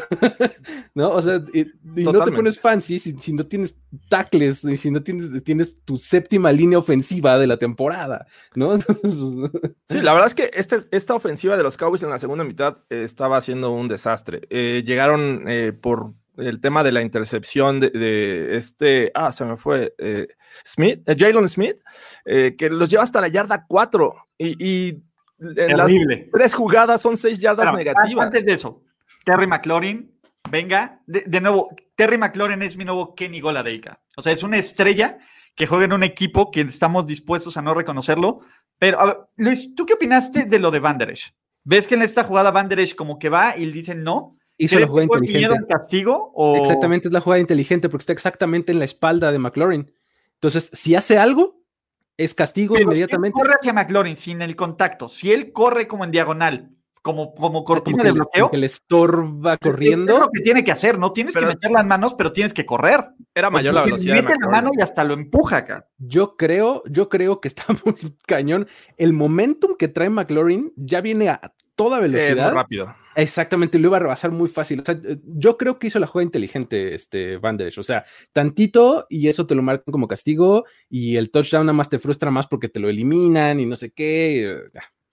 no, 0.96 1.12
o 1.12 1.22
sea, 1.22 1.42
y, 1.54 1.68
no 1.84 2.24
te 2.24 2.32
pones 2.32 2.60
fancy 2.60 3.00
si, 3.00 3.34
no 3.34 3.46
tienes 3.46 3.80
tackles 4.10 4.64
y 4.64 4.78
si 4.78 4.92
no 4.92 5.04
tienes, 5.04 5.44
tienes 5.44 5.84
tu 5.84 5.98
séptima 5.98 6.52
línea 6.52 6.80
ofensiva 6.80 7.38
de 7.38 7.48
la 7.48 7.58
temporada, 7.58 8.28
¿no? 8.56 8.74
Entonces, 8.76 9.14
pues, 9.14 9.52
sí, 9.90 10.02
la 10.02 10.14
verdad 10.14 10.28
es 10.28 10.36
que 10.36 10.50
este, 10.54 10.86
esta 10.92 11.14
ofensiva 11.14 11.58
de 11.58 11.64
los 11.64 11.78
Cowboys 11.78 12.04
en 12.04 12.10
la 12.10 12.20
segunda 12.20 12.44
mitad 12.44 12.78
eh, 12.90 13.04
estaba 13.04 13.38
haciendo 13.38 13.72
un 13.72 13.88
desastre. 13.88 14.42
Eh, 14.50 14.84
llegaron 14.86 15.46
eh, 15.48 15.74
por 15.74 16.14
el 16.38 16.60
tema 16.60 16.84
de 16.84 16.92
la 16.92 17.02
intercepción 17.02 17.80
de, 17.80 18.56
este, 18.56 19.12
ah, 19.14 19.32
se 19.32 19.46
me 19.46 19.58
fue, 19.58 19.94
eh, 19.98 20.28
Smith, 20.64 21.08
eh, 21.08 21.16
Jalen 21.18 21.50
Smith, 21.50 21.78
eh, 22.26 22.56
que 22.58 22.70
los 22.70 22.90
lleva 22.90 23.04
hasta 23.04 23.22
la 23.22 23.28
yarda 23.28 23.66
4 23.68 24.14
y, 24.38 25.04
en 25.40 25.78
las 25.78 25.92
tres 26.32 26.54
jugadas 26.54 27.02
son 27.02 27.18
seis 27.18 27.40
yardas 27.40 27.66
Pero, 27.66 27.78
negativas. 27.78 28.26
Antes 28.26 28.46
de 28.46 28.54
eso, 28.54 28.84
Terry 29.26 29.48
McLaurin, 29.48 30.18
venga, 30.50 31.02
de, 31.06 31.24
de 31.28 31.42
nuevo, 31.42 31.70
Terry 31.96 32.18
McLaurin 32.18 32.62
es 32.62 32.78
mi 32.78 32.86
nuevo 32.86 33.16
Kenny 33.16 33.42
Goladeika. 33.42 34.02
O 34.16 34.22
sea, 34.22 34.32
es 34.32 34.44
una 34.44 34.58
estrella 34.58 35.20
que 35.56 35.68
juega 35.68 35.86
en 35.86 35.94
un 35.94 36.04
equipo 36.04 36.52
que 36.52 36.62
estamos 36.62 37.08
dispuestos 37.08 37.58
a 37.58 37.62
no 37.62 37.74
reconocerlo. 37.74 38.42
Pero, 38.78 39.00
a 39.00 39.06
ver, 39.06 39.18
Luis, 39.38 39.74
¿tú 39.74 39.86
qué 39.86 39.94
opinaste 39.94 40.46
de 40.46 40.60
lo 40.60 40.70
de 40.70 40.80
Van 40.80 40.98
Der 40.98 41.12
Esch? 41.12 41.34
¿Ves 41.64 41.88
que 41.88 41.96
en 41.96 42.02
esta 42.02 42.24
jugada 42.24 42.52
Van 42.52 42.68
Der 42.70 42.80
Esch 42.80 42.96
como 42.96 43.18
que 43.18 43.30
va 43.30 43.58
y 43.58 43.66
le 43.66 43.72
dicen 43.72 44.04
no? 44.04 44.38
Hizo 44.58 44.76
la 44.76 44.88
¿Crees 44.88 44.90
jugada 44.90 45.06
inteligente. 45.22 45.58
al 45.58 45.68
castigo? 45.68 46.32
O... 46.34 46.58
Exactamente, 46.58 47.08
es 47.10 47.14
la 47.14 47.20
jugada 47.22 47.40
inteligente 47.42 47.90
porque 47.90 48.04
está 48.04 48.14
exactamente 48.14 48.72
en 48.72 48.80
la 48.80 48.86
espalda 48.86 49.32
de 49.32 49.40
McLaurin. 49.40 49.92
Entonces, 50.36 50.70
si 50.74 50.96
hace 50.96 51.18
algo, 51.18 51.62
es 52.18 52.34
castigo 52.34 52.76
Pero 52.76 52.86
si 52.86 52.92
él 52.92 52.98
inmediatamente. 53.00 53.34
corre 53.40 53.54
hacia 53.60 53.74
McLaurin 53.74 54.16
sin 54.16 54.42
el 54.42 54.56
contacto. 54.56 55.10
Si 55.10 55.32
él 55.32 55.52
corre 55.52 55.88
como 55.88 56.06
en 56.06 56.12
diagonal, 56.12 56.70
como, 57.02 57.36
como 57.36 57.64
cortina 57.66 57.98
Como 57.98 58.04
de 58.06 58.10
que, 58.10 58.14
bloqueo, 58.14 58.52
que 58.52 58.58
le 58.58 58.66
estorba 58.66 59.54
Es 59.54 59.60
corriendo. 59.60 60.20
lo 60.20 60.30
que 60.32 60.42
tiene 60.42 60.64
que 60.64 60.72
hacer, 60.72 60.98
no 60.98 61.12
tienes 61.12 61.34
Pero- 61.34 61.50
que 61.50 61.56
meter 61.56 61.72
las 61.72 61.86
manos, 61.86 62.14
pero 62.16 62.32
tienes 62.32 62.54
que 62.54 62.66
correr. 62.66 63.10
Era 63.34 63.50
mayor 63.50 63.74
la 63.74 63.84
velocidad. 63.84 64.16
Mete 64.16 64.36
la 64.42 64.48
mano 64.50 64.72
y 64.78 64.82
hasta 64.82 65.04
lo 65.04 65.14
empuja 65.14 65.58
acá. 65.58 65.88
Yo 65.98 66.38
creo, 66.38 66.82
yo 66.90 67.10
creo 67.10 67.42
que 67.42 67.50
está 67.50 67.66
muy 67.86 68.16
cañón. 68.26 68.68
El 68.98 69.12
momentum 69.12 69.76
que 69.78 69.90
trae 69.90 70.10
McLaurin 70.10 70.72
ya 70.78 71.02
viene 71.02 71.28
a 71.30 71.42
toda 71.76 72.00
Sí, 72.00 72.06
es 72.06 72.12
muy 72.12 72.20
velocidad. 72.22 72.54
rápido. 72.54 72.96
Exactamente, 73.16 73.80
lo 73.80 73.88
iba 73.88 73.98
a 73.98 74.02
rebasar 74.02 74.32
muy 74.32 74.48
fácil. 74.50 74.82
O 74.82 74.84
sea, 74.86 75.00
eh, 75.04 75.18
yo 75.26 75.58
creo 75.58 75.80
que 75.80 75.88
hizo 75.88 76.00
la 76.00 76.08
jugada 76.08 76.26
inteligente 76.26 76.94
este 76.94 77.38
Van 77.38 77.58
Der 77.58 77.68
Esch. 77.70 77.78
O 77.78 77.84
sea, 77.84 78.06
tantito 78.34 79.06
y 79.10 79.28
eso 79.28 79.48
te 79.48 79.56
lo 79.56 79.62
marcan 79.62 79.92
como 79.92 80.08
castigo 80.08 80.66
y 80.90 81.16
el 81.16 81.32
touchdown 81.32 81.66
nada 81.66 81.74
más 81.74 81.90
te 81.90 82.00
frustra 82.00 82.30
más 82.32 82.48
porque 82.48 82.70
te 82.70 82.80
lo 82.80 82.90
eliminan 82.90 83.60
y 83.60 83.66
no 83.66 83.76
sé 83.76 83.92
qué. 83.92 84.50
eh, 84.52 84.58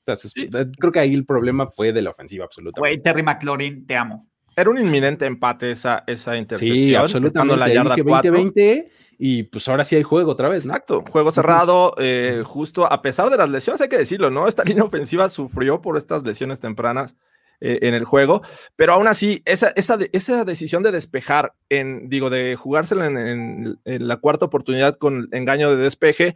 Entonces, 0.05 0.33
Sí. 0.35 0.49
eh, 0.53 0.67
creo 0.79 0.91
que 0.91 0.99
ahí 0.99 1.15
el 1.15 1.25
problema 1.25 1.69
fue 1.69 1.93
de 1.93 2.03
la 2.03 2.11
ofensiva 2.11 2.45
absoluta. 2.45 2.81
Güey, 2.81 3.01
Terry 3.01 3.23
McLaurin, 3.23 3.87
te 3.87 3.95
amo. 3.97 4.29
Era 4.57 4.69
un 4.69 4.79
inminente 4.79 5.25
empate 5.25 5.71
esa, 5.71 6.03
esa 6.07 6.37
intercepción. 6.37 6.77
Sí, 6.77 6.95
absolutamente. 6.95 7.57
la 7.57 7.69
yarda 7.73 7.95
dije 7.95 8.05
4. 8.05 8.33
20-20 8.35 8.89
y 9.19 9.45
pues 9.45 9.69
ahora 9.69 9.85
sí 9.85 9.95
hay 9.95 10.03
juego 10.03 10.33
otra 10.33 10.49
vez, 10.49 10.67
¿no? 10.67 10.73
Exacto, 10.73 11.05
juego 11.09 11.31
cerrado, 11.31 11.95
eh, 11.99 12.43
justo 12.45 12.85
a 12.93 13.01
pesar 13.01 13.31
de 13.31 13.37
las 13.37 13.49
lesiones, 13.49 13.81
hay 13.81 13.89
que 13.89 13.97
decirlo, 13.97 14.31
¿no? 14.31 14.49
Esta 14.49 14.65
línea 14.65 14.83
ofensiva 14.85 15.29
sufrió 15.29 15.81
por 15.81 15.97
estas 15.97 16.25
lesiones 16.25 16.59
tempranas 16.61 17.15
eh, 17.63 17.79
en 17.83 17.95
el 17.95 18.05
juego, 18.05 18.43
pero 18.77 18.93
aún 18.95 19.07
así, 19.07 19.41
esa, 19.45 19.69
esa, 19.77 19.97
esa 20.13 20.45
decisión 20.45 20.83
de 20.83 20.91
despejar, 20.93 21.55
en, 21.69 22.09
digo, 22.09 22.29
de 22.29 22.57
jugársela 22.57 23.07
en, 23.07 23.17
en- 23.17 23.81
en 23.85 24.09
la 24.09 24.17
cuarta 24.19 24.45
oportunidad 24.47 24.99
con 24.99 25.29
engaño 25.33 25.71
de 25.71 25.83
despeje, 25.83 26.35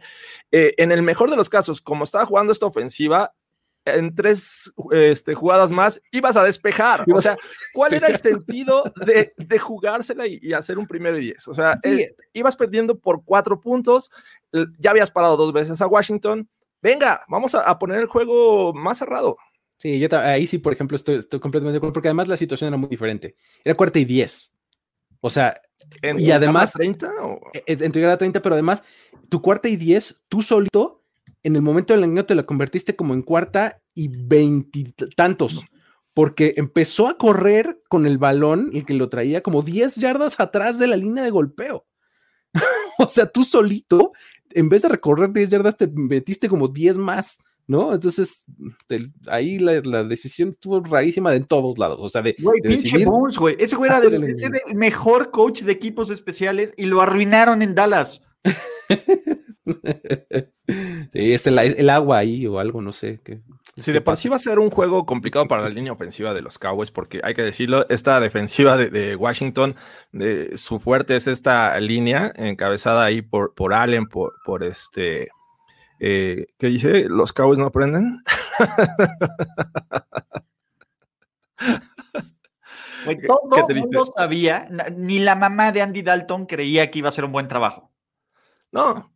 eh, 0.51 0.73
en 0.77 0.91
el 0.91 1.01
mejor 1.01 1.29
de 1.29 1.35
los 1.35 1.49
casos, 1.49 1.81
como 1.81 2.03
estaba 2.05 2.25
jugando 2.25 2.51
esta 2.51 2.65
ofensiva, 2.65 3.33
en 3.85 4.13
tres 4.15 4.69
este, 4.91 5.33
jugadas 5.33 5.71
más 5.71 6.01
ibas 6.11 6.35
a 6.35 6.43
despejar. 6.43 7.05
O 7.13 7.21
sea, 7.21 7.37
¿cuál 7.73 7.93
era 7.93 8.07
el 8.07 8.17
sentido 8.17 8.83
de, 9.05 9.31
de 9.37 9.59
jugársela 9.59 10.27
y, 10.27 10.39
y 10.41 10.51
hacer 10.51 10.77
un 10.77 10.87
primero 10.87 11.17
y 11.17 11.21
diez? 11.21 11.47
O 11.47 11.53
sea, 11.55 11.79
eh, 11.83 12.13
ibas 12.33 12.57
perdiendo 12.57 12.99
por 12.99 13.23
cuatro 13.23 13.61
puntos, 13.61 14.09
ya 14.77 14.91
habías 14.91 15.09
parado 15.09 15.37
dos 15.37 15.53
veces 15.53 15.81
a 15.81 15.87
Washington. 15.87 16.49
Venga, 16.81 17.21
vamos 17.29 17.55
a, 17.55 17.61
a 17.61 17.79
poner 17.79 17.99
el 17.99 18.07
juego 18.07 18.73
más 18.73 18.97
cerrado. 18.97 19.37
Sí, 19.77 19.99
yo 19.99 20.07
ahí 20.19 20.47
sí, 20.47 20.57
por 20.57 20.73
ejemplo, 20.73 20.95
estoy, 20.95 21.17
estoy 21.17 21.39
completamente 21.39 21.73
de 21.73 21.77
acuerdo, 21.77 21.93
porque 21.93 22.07
además 22.07 22.27
la 22.27 22.37
situación 22.37 22.69
era 22.69 22.77
muy 22.77 22.89
diferente. 22.89 23.35
Era 23.63 23.75
cuarta 23.75 23.99
y 23.99 24.05
10. 24.05 24.53
O 25.21 25.29
sea, 25.29 25.59
En, 26.01 26.19
Y 26.19 26.31
además- 26.31 26.73
yarda 26.73 26.77
30 26.79 27.11
o- 27.21 27.39
es- 27.67 27.81
en 27.81 27.91
tu 27.91 27.99
llegada 27.99 28.15
a 28.15 28.17
30, 28.17 28.41
pero 28.41 28.55
además, 28.55 28.83
tu 29.29 29.43
cuarta 29.43 29.69
y 29.69 29.75
10, 29.75 30.23
tú 30.27 30.41
solito, 30.41 31.03
en 31.43 31.55
el 31.55 31.61
momento 31.61 31.93
del 31.93 32.03
engaño 32.03 32.25
te 32.25 32.33
la 32.33 32.43
convertiste 32.47 32.95
como 32.95 33.13
en 33.13 33.21
cuarta 33.21 33.79
y 33.93 34.07
veintitantos, 34.07 35.63
porque 36.15 36.53
empezó 36.57 37.07
a 37.07 37.17
correr 37.17 37.79
con 37.89 38.07
el 38.07 38.17
balón, 38.17 38.71
el 38.73 38.85
que 38.85 38.95
lo 38.95 39.07
traía 39.09 39.41
como 39.43 39.61
10 39.61 39.95
yardas 39.97 40.39
atrás 40.39 40.79
de 40.79 40.87
la 40.87 40.97
línea 40.97 41.23
de 41.23 41.29
golpeo. 41.29 41.85
o 42.97 43.07
sea, 43.07 43.27
tú 43.27 43.43
solito, 43.43 44.13
en 44.51 44.69
vez 44.69 44.81
de 44.81 44.89
recorrer 44.89 45.31
10 45.31 45.49
yardas, 45.49 45.77
te 45.77 45.85
metiste 45.87 46.49
como 46.49 46.67
10 46.69 46.97
más, 46.97 47.37
¿no? 47.67 47.93
Entonces, 47.93 48.45
ahí 49.27 49.59
la, 49.59 49.81
la 49.83 50.03
decisión 50.03 50.49
estuvo 50.49 50.79
rarísima 50.81 51.31
de 51.31 51.37
en 51.37 51.45
todos 51.45 51.77
lados, 51.77 51.97
o 52.01 52.09
sea, 52.09 52.21
de, 52.21 52.35
Güey, 52.39 52.61
de 52.61 52.69
pinche 52.69 52.97
decidir- 52.97 53.05
Bones, 53.05 53.37
güey. 53.37 53.55
Ese 53.59 53.75
güey 53.75 53.89
era 53.91 53.99
del- 54.01 54.23
ese 54.23 54.45
era 54.47 54.59
el 54.67 54.75
mejor 54.75 55.31
coach 55.31 55.61
de 55.63 55.71
equipos 55.73 56.09
especiales 56.09 56.73
y 56.77 56.85
lo 56.85 57.01
arruinaron 57.01 57.61
en 57.61 57.75
Dallas. 57.75 58.23
sí, 61.13 61.33
es 61.33 61.47
el, 61.47 61.59
el 61.59 61.89
agua 61.89 62.19
ahí 62.19 62.45
o 62.47 62.59
algo, 62.59 62.81
no 62.81 62.91
sé. 62.93 63.19
qué 63.23 63.41
Si 63.75 63.85
qué 63.85 63.91
de 63.91 64.01
por 64.01 64.15
sí 64.17 64.29
va 64.29 64.35
a 64.37 64.39
ser 64.39 64.59
un 64.59 64.69
juego 64.69 65.05
complicado 65.05 65.47
para 65.47 65.63
la 65.63 65.69
línea 65.69 65.91
ofensiva 65.93 66.33
de 66.33 66.41
los 66.41 66.57
Cowboys, 66.57 66.91
porque 66.91 67.19
hay 67.23 67.33
que 67.33 67.41
decirlo, 67.43 67.85
esta 67.89 68.19
defensiva 68.19 68.77
de, 68.77 68.89
de 68.89 69.15
Washington, 69.15 69.75
de, 70.11 70.55
su 70.57 70.79
fuerte 70.79 71.15
es 71.15 71.27
esta 71.27 71.79
línea 71.79 72.31
encabezada 72.35 73.03
ahí 73.05 73.21
por, 73.21 73.53
por 73.55 73.73
Allen, 73.73 74.07
por, 74.07 74.33
por 74.45 74.63
este, 74.63 75.27
eh, 75.99 76.47
¿qué 76.57 76.67
dice? 76.67 77.07
¿Los 77.09 77.33
Cowboys 77.33 77.59
no 77.59 77.65
aprenden? 77.65 78.23
Todo 83.25 83.67
el 83.69 83.75
mundo 83.77 84.05
sabía, 84.15 84.67
ni 84.95 85.19
la 85.19 85.35
mamá 85.35 85.71
de 85.71 85.81
Andy 85.81 86.01
Dalton 86.01 86.45
creía 86.45 86.91
que 86.91 86.99
iba 86.99 87.09
a 87.09 87.13
ser 87.13 87.25
un 87.25 87.31
buen 87.31 87.47
trabajo. 87.47 87.91
No. 88.71 89.13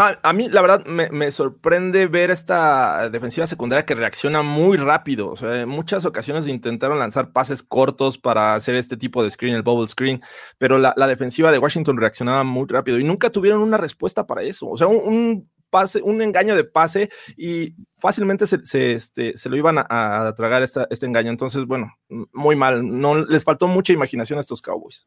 A, 0.00 0.16
a 0.22 0.32
mí, 0.32 0.48
la 0.48 0.62
verdad, 0.62 0.86
me, 0.86 1.10
me 1.10 1.30
sorprende 1.32 2.06
ver 2.06 2.30
esta 2.30 3.10
defensiva 3.10 3.48
secundaria 3.48 3.84
que 3.84 3.96
reacciona 3.96 4.42
muy 4.42 4.76
rápido. 4.76 5.30
O 5.30 5.36
sea, 5.36 5.62
en 5.62 5.68
muchas 5.68 6.04
ocasiones 6.04 6.46
intentaron 6.46 7.00
lanzar 7.00 7.32
pases 7.32 7.64
cortos 7.64 8.16
para 8.16 8.54
hacer 8.54 8.76
este 8.76 8.96
tipo 8.96 9.24
de 9.24 9.30
screen, 9.30 9.56
el 9.56 9.62
bubble 9.62 9.88
screen, 9.88 10.22
pero 10.56 10.78
la, 10.78 10.94
la 10.96 11.08
defensiva 11.08 11.50
de 11.50 11.58
Washington 11.58 11.96
reaccionaba 11.96 12.44
muy 12.44 12.66
rápido 12.68 12.98
y 13.00 13.04
nunca 13.04 13.30
tuvieron 13.30 13.60
una 13.60 13.76
respuesta 13.76 14.24
para 14.24 14.42
eso. 14.42 14.68
O 14.68 14.76
sea, 14.76 14.86
un, 14.86 14.96
un 15.04 15.50
pase, 15.70 16.02
un 16.02 16.20
engaño 16.22 16.54
de 16.56 16.64
pase 16.64 17.10
y 17.36 17.74
fácilmente 17.98 18.46
se, 18.46 18.64
se, 18.64 18.92
este, 18.92 19.36
se 19.36 19.48
lo 19.48 19.56
iban 19.56 19.78
a, 19.78 19.86
a 20.28 20.34
tragar 20.34 20.62
esta, 20.62 20.86
este 20.90 21.06
engaño. 21.06 21.30
Entonces, 21.30 21.64
bueno, 21.66 21.92
muy 22.32 22.56
mal. 22.56 22.86
No 23.00 23.14
les 23.16 23.44
faltó 23.44 23.66
mucha 23.66 23.92
imaginación 23.92 24.36
a 24.38 24.40
estos 24.40 24.62
Cowboys. 24.62 25.06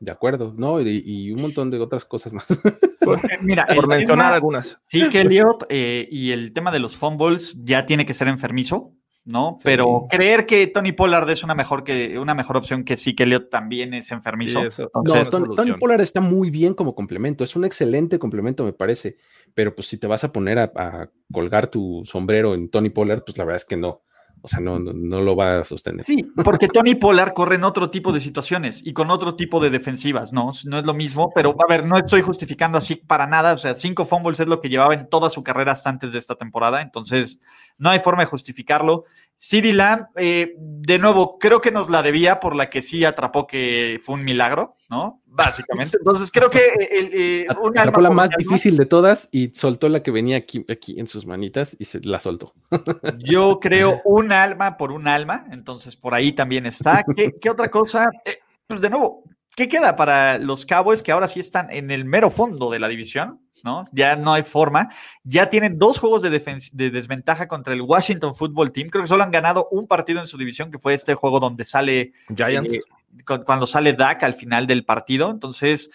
De 0.00 0.12
acuerdo, 0.12 0.54
¿no? 0.56 0.80
Y, 0.80 1.02
y 1.04 1.32
un 1.32 1.42
montón 1.42 1.70
de 1.70 1.78
otras 1.80 2.04
cosas 2.04 2.32
más. 2.32 2.46
Eh, 3.08 3.38
Mira, 3.40 3.64
Por 3.74 3.88
mencionar 3.88 4.26
tema- 4.26 4.34
algunas. 4.34 4.76
Sí, 4.82 5.08
que 5.08 5.22
Elliot 5.22 5.64
eh, 5.70 6.06
y 6.10 6.30
el 6.32 6.52
tema 6.52 6.70
de 6.70 6.78
los 6.78 6.94
fumbles 6.94 7.54
ya 7.56 7.86
tiene 7.86 8.04
que 8.04 8.12
ser 8.12 8.28
enfermizo, 8.28 8.92
¿no? 9.28 9.56
Sí. 9.58 9.62
Pero 9.64 10.06
creer 10.10 10.46
que 10.46 10.66
Tony 10.66 10.92
Pollard 10.92 11.28
es 11.30 11.44
una 11.44 11.54
mejor, 11.54 11.84
que, 11.84 12.18
una 12.18 12.34
mejor 12.34 12.56
opción 12.56 12.84
que 12.84 12.96
sí 12.96 13.14
que 13.14 13.22
Elliot 13.24 13.50
también 13.50 13.94
es 13.94 14.10
enfermizo. 14.10 14.60
Sí, 14.60 14.66
eso- 14.66 14.90
No, 14.94 15.02
Tony. 15.26 15.54
Tony 15.54 15.72
Pollard 15.74 16.00
está 16.00 16.20
muy 16.20 16.50
bien 16.50 16.74
como 16.74 16.94
complemento, 16.94 17.44
es 17.44 17.54
un 17.54 17.64
excelente 17.64 18.18
complemento, 18.18 18.64
me 18.64 18.72
parece. 18.72 19.16
Pero 19.54 19.74
pues 19.74 19.88
si 19.88 19.98
te 19.98 20.06
vas 20.06 20.24
a 20.24 20.32
poner 20.32 20.58
a, 20.58 20.72
a 20.74 21.10
colgar 21.32 21.68
tu 21.68 22.02
sombrero 22.04 22.54
en 22.54 22.68
Tony 22.70 22.90
Pollard, 22.90 23.22
pues 23.24 23.36
la 23.38 23.44
verdad 23.44 23.56
es 23.56 23.64
que 23.64 23.76
no. 23.76 24.02
O 24.42 24.48
sea, 24.48 24.60
no, 24.60 24.78
no, 24.78 24.92
no 24.92 25.20
lo 25.20 25.34
va 25.34 25.60
a 25.60 25.64
sostener. 25.64 26.04
Sí, 26.04 26.26
porque 26.44 26.68
Tony 26.68 26.94
Pollard 26.94 27.32
corre 27.32 27.56
en 27.56 27.64
otro 27.64 27.90
tipo 27.90 28.12
de 28.12 28.20
situaciones 28.20 28.80
y 28.84 28.92
con 28.92 29.10
otro 29.10 29.34
tipo 29.34 29.60
de 29.60 29.70
defensivas, 29.70 30.32
¿no? 30.32 30.50
No 30.64 30.78
es 30.78 30.86
lo 30.86 30.94
mismo, 30.94 31.30
pero 31.34 31.54
a 31.58 31.66
ver, 31.68 31.84
no 31.84 31.96
estoy 31.96 32.22
justificando 32.22 32.78
así 32.78 32.96
para 32.96 33.26
nada. 33.26 33.52
O 33.52 33.58
sea, 33.58 33.74
cinco 33.74 34.04
fumbles 34.04 34.40
es 34.40 34.46
lo 34.46 34.60
que 34.60 34.68
llevaba 34.68 34.94
en 34.94 35.08
toda 35.08 35.30
su 35.30 35.42
carrera 35.42 35.72
hasta 35.72 35.90
antes 35.90 36.12
de 36.12 36.18
esta 36.18 36.36
temporada, 36.36 36.82
entonces 36.82 37.40
no 37.76 37.90
hay 37.90 38.00
forma 38.00 38.22
de 38.22 38.26
justificarlo. 38.26 39.04
CD 39.36 39.72
Lamb, 39.72 40.06
eh, 40.16 40.54
de 40.58 40.98
nuevo, 40.98 41.38
creo 41.38 41.60
que 41.60 41.70
nos 41.70 41.90
la 41.90 42.02
debía 42.02 42.40
por 42.40 42.54
la 42.54 42.70
que 42.70 42.82
sí 42.82 43.04
atrapó 43.04 43.46
que 43.46 44.00
fue 44.02 44.16
un 44.16 44.24
milagro, 44.24 44.76
¿no? 44.88 45.22
Básicamente. 45.26 45.98
Entonces 45.98 46.30
creo 46.32 46.48
que 46.50 46.60
el, 46.90 47.10
eh, 47.12 47.46
un 47.62 47.78
Atrapó 47.78 48.00
la 48.00 48.10
más 48.10 48.30
difícil 48.36 48.76
de 48.76 48.86
todas 48.86 49.28
y 49.32 49.50
soltó 49.54 49.88
la 49.88 50.02
que 50.02 50.10
venía 50.10 50.36
aquí, 50.38 50.64
aquí 50.68 50.98
en 50.98 51.06
sus 51.06 51.26
manitas 51.26 51.76
y 51.78 51.84
se 51.84 52.00
la 52.00 52.20
soltó. 52.20 52.54
Yo 53.18 53.60
creo 53.60 54.00
un 54.04 54.32
alma 54.32 54.76
por 54.76 54.92
un 54.92 55.08
alma, 55.08 55.46
entonces 55.50 55.96
por 55.96 56.14
ahí 56.14 56.32
también 56.32 56.66
está. 56.66 57.04
¿Qué, 57.16 57.34
qué 57.40 57.50
otra 57.50 57.70
cosa? 57.70 58.08
Eh, 58.24 58.38
pues 58.66 58.80
de 58.80 58.90
nuevo, 58.90 59.24
¿qué 59.54 59.68
queda 59.68 59.96
para 59.96 60.38
los 60.38 60.64
Cowboys 60.64 61.02
que 61.02 61.12
ahora 61.12 61.28
sí 61.28 61.40
están 61.40 61.70
en 61.70 61.90
el 61.90 62.04
mero 62.04 62.30
fondo 62.30 62.70
de 62.70 62.78
la 62.78 62.88
división? 62.88 63.40
¿No? 63.64 63.86
Ya 63.92 64.16
no 64.16 64.32
hay 64.32 64.42
forma. 64.42 64.90
Ya 65.24 65.48
tienen 65.48 65.78
dos 65.78 65.98
juegos 65.98 66.22
de, 66.22 66.30
de 66.30 66.90
desventaja 66.90 67.48
contra 67.48 67.74
el 67.74 67.82
Washington 67.82 68.34
Football 68.34 68.72
Team. 68.72 68.88
Creo 68.88 69.02
que 69.02 69.08
solo 69.08 69.22
han 69.24 69.30
ganado 69.30 69.68
un 69.70 69.86
partido 69.86 70.20
en 70.20 70.26
su 70.26 70.36
división, 70.38 70.70
que 70.70 70.78
fue 70.78 70.94
este 70.94 71.14
juego 71.14 71.40
donde 71.40 71.64
sale 71.64 72.12
Giants. 72.34 72.74
eh, 72.74 72.80
cu- 73.26 73.44
cuando 73.44 73.66
sale 73.66 73.92
Dak 73.92 74.22
al 74.22 74.34
final 74.34 74.66
del 74.66 74.84
partido. 74.84 75.30
Entonces, 75.30 75.90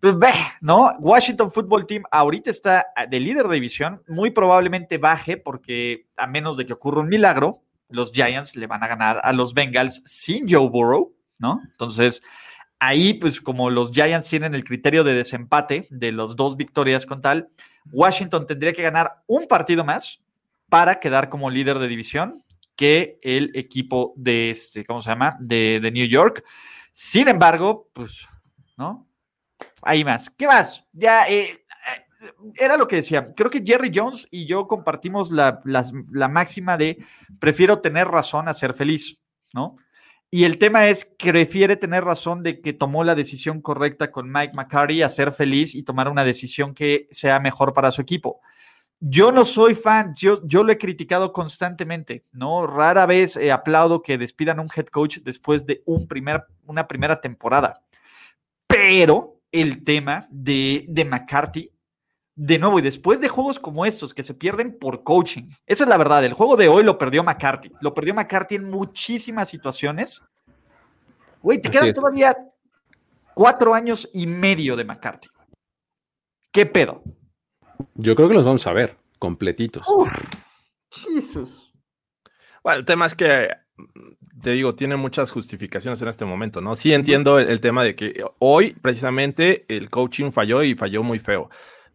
pues, 0.00 0.34
¿no? 0.62 0.92
Washington 0.98 1.52
Football 1.52 1.86
Team 1.86 2.04
ahorita 2.10 2.50
está 2.50 2.86
ah, 2.96 3.06
de 3.06 3.20
líder 3.20 3.46
de 3.48 3.54
división, 3.54 4.02
muy 4.08 4.30
probablemente 4.30 4.96
baje 4.98 5.36
porque 5.36 6.06
a 6.16 6.26
menos 6.26 6.56
de 6.56 6.64
que 6.66 6.72
ocurra 6.72 7.00
un 7.00 7.08
milagro, 7.08 7.62
los 7.90 8.12
Giants 8.12 8.56
le 8.56 8.66
van 8.66 8.82
a 8.82 8.86
ganar 8.86 9.20
a 9.22 9.32
los 9.32 9.52
Bengals 9.52 10.02
sin 10.06 10.48
Joe 10.48 10.68
Burrow, 10.70 11.12
¿no? 11.38 11.60
Entonces, 11.72 12.22
ahí 12.80 13.14
pues 13.14 13.40
como 13.40 13.70
los 13.70 13.92
Giants 13.92 14.28
tienen 14.28 14.54
el 14.54 14.64
criterio 14.64 15.04
de 15.04 15.14
desempate 15.14 15.86
de 15.90 16.10
los 16.12 16.34
dos 16.34 16.56
victorias 16.56 17.06
con 17.06 17.20
tal, 17.20 17.48
Washington 17.92 18.46
tendría 18.46 18.72
que 18.72 18.82
ganar 18.82 19.22
un 19.26 19.46
partido 19.46 19.84
más 19.84 20.20
para 20.68 20.98
quedar 20.98 21.28
como 21.28 21.50
líder 21.50 21.78
de 21.78 21.86
división 21.88 22.42
que 22.76 23.18
el 23.22 23.50
equipo 23.54 24.14
de 24.16 24.50
este, 24.50 24.84
¿cómo 24.86 25.02
se 25.02 25.10
llama? 25.10 25.36
De, 25.40 25.80
de 25.80 25.90
New 25.90 26.06
York. 26.06 26.42
Sin 26.92 27.28
embargo, 27.28 27.88
pues, 27.92 28.26
¿no? 28.76 29.06
Hay 29.82 30.02
más. 30.04 30.30
¿Qué 30.30 30.46
más? 30.46 30.84
Ya, 30.92 31.28
eh, 31.28 31.42
eh, 31.50 32.32
era 32.56 32.76
lo 32.78 32.88
que 32.88 32.96
decía. 32.96 33.34
Creo 33.34 33.50
que 33.50 33.62
Jerry 33.64 33.90
Jones 33.94 34.26
y 34.30 34.46
yo 34.46 34.66
compartimos 34.66 35.30
la, 35.30 35.60
las- 35.64 35.92
la 36.10 36.28
máxima 36.28 36.76
de 36.78 36.98
prefiero 37.38 37.80
tener 37.80 38.08
razón 38.08 38.48
a 38.48 38.54
ser 38.54 38.72
feliz, 38.72 39.20
¿no? 39.52 39.76
Y 40.32 40.44
el 40.44 40.58
tema 40.58 40.86
es 40.86 41.04
que 41.04 41.32
prefiere 41.32 41.76
tener 41.76 42.04
razón 42.04 42.44
de 42.44 42.60
que 42.60 42.72
tomó 42.72 43.02
la 43.02 43.16
decisión 43.16 43.60
correcta 43.60 44.12
con 44.12 44.30
Mike 44.30 44.54
McCarthy 44.54 45.02
a 45.02 45.08
ser 45.08 45.32
feliz 45.32 45.74
y 45.74 45.82
tomar 45.82 46.08
una 46.08 46.24
decisión 46.24 46.72
que 46.72 47.08
sea 47.10 47.40
mejor 47.40 47.74
para 47.74 47.90
su 47.90 48.00
equipo. 48.00 48.40
Yo 49.00 49.32
no 49.32 49.44
soy 49.44 49.74
fan, 49.74 50.14
yo, 50.14 50.46
yo 50.46 50.62
lo 50.62 50.70
he 50.70 50.78
criticado 50.78 51.32
constantemente, 51.32 52.26
¿no? 52.32 52.66
Rara 52.66 53.06
vez 53.06 53.36
eh, 53.36 53.50
aplaudo 53.50 54.02
que 54.02 54.18
despidan 54.18 54.58
a 54.58 54.62
un 54.62 54.68
head 54.74 54.86
coach 54.86 55.18
después 55.24 55.66
de 55.66 55.82
un 55.86 56.06
una 56.66 56.86
primera 56.86 57.20
temporada. 57.20 57.82
Pero 58.66 59.40
el 59.50 59.82
tema 59.82 60.28
de, 60.30 60.84
de 60.86 61.04
McCarthy, 61.04 61.72
de 62.36 62.58
nuevo, 62.58 62.78
y 62.78 62.82
después 62.82 63.20
de 63.20 63.28
juegos 63.28 63.58
como 63.60 63.84
estos 63.84 64.14
que 64.14 64.22
se 64.22 64.34
pierden 64.34 64.78
por 64.78 65.02
coaching, 65.02 65.50
esa 65.66 65.84
es 65.84 65.90
la 65.90 65.96
verdad, 65.96 66.24
el 66.24 66.32
juego 66.32 66.56
de 66.56 66.68
hoy 66.68 66.84
lo 66.84 66.96
perdió 66.96 67.22
McCarthy, 67.22 67.72
lo 67.80 67.92
perdió 67.92 68.14
McCarthy 68.14 68.54
en 68.54 68.70
muchísimas 68.70 69.48
situaciones. 69.48 70.22
Güey, 71.42 71.60
te 71.60 71.68
Así 71.68 71.76
quedan 71.76 71.88
es. 71.88 71.94
todavía 71.94 72.36
cuatro 73.34 73.74
años 73.74 74.08
y 74.12 74.26
medio 74.26 74.76
de 74.76 74.84
McCarthy. 74.84 75.28
¿Qué 76.52 76.66
pedo? 76.66 77.02
Yo 77.94 78.14
creo 78.14 78.28
que 78.28 78.34
los 78.34 78.44
vamos 78.44 78.66
a 78.66 78.72
ver 78.72 78.96
completitos. 79.18 79.86
Jesús. 80.90 81.72
Bueno, 82.62 82.80
el 82.80 82.84
tema 82.84 83.06
es 83.06 83.14
que, 83.14 83.48
mm, 83.76 84.40
te 84.42 84.50
digo, 84.50 84.74
tiene 84.74 84.96
muchas 84.96 85.30
justificaciones 85.30 86.02
en 86.02 86.08
este 86.08 86.24
momento, 86.24 86.60
¿no? 86.60 86.74
Sí 86.74 86.92
entiendo 86.92 87.38
el, 87.38 87.48
el 87.48 87.60
tema 87.60 87.84
de 87.84 87.94
que 87.94 88.24
hoy 88.38 88.72
precisamente 88.72 89.64
el 89.68 89.88
coaching 89.88 90.30
falló 90.30 90.62
y 90.62 90.74
falló 90.74 91.02
muy 91.02 91.18
feo. 91.18 91.48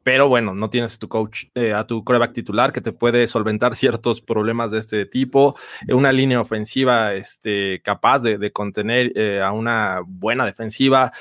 Pero 0.06 0.28
bueno, 0.28 0.54
no 0.54 0.70
tienes 0.70 1.00
tu 1.00 1.10
coach, 1.10 1.46
eh, 1.56 1.74
a 1.74 1.88
tu 1.88 2.04
coreback 2.04 2.32
titular 2.32 2.72
que 2.72 2.80
te 2.80 2.92
puede 2.92 3.26
solventar 3.26 3.74
ciertos 3.76 4.22
problemas 4.22 4.70
de 4.70 4.78
este 4.78 5.08
tipo, 5.08 5.56
eh, 5.88 5.96
una 5.96 6.12
línea 6.12 6.40
ofensiva 6.40 7.16
este, 7.16 7.82
capaz 7.82 8.20
de, 8.20 8.52
contener 8.52 9.12
eh, 9.16 9.42
a 9.42 9.52
una 9.52 10.02
buena 10.06 10.46
defensiva. 10.46 11.12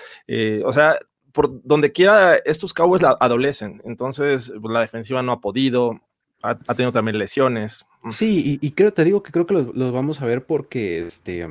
o 0.66 0.72
sea, 0.74 0.98
por 1.32 1.62
donde 1.64 1.92
quiera, 1.92 2.36
estos 2.44 2.74
Cowboys 2.74 3.00
la 3.00 3.16
adolecen. 3.20 3.80
Entonces, 3.86 4.52
pues, 4.60 4.70
la 4.70 4.80
defensiva 4.80 5.22
no 5.22 5.32
ha 5.32 5.40
podido, 5.40 5.98
ha, 6.42 6.54
tenido 6.54 6.92
también 6.92 7.16
lesiones. 7.16 7.86
Sí, 8.10 8.58
y, 8.60 8.66
y 8.66 8.72
creo, 8.72 8.92
te 8.92 9.04
digo 9.04 9.22
que 9.22 9.32
creo 9.32 9.46
que 9.46 9.54
los, 9.54 9.94
vamos 9.94 10.20
a 10.20 10.26
ver 10.26 10.44
porque, 10.44 11.06
este, 11.06 11.46
o 11.46 11.50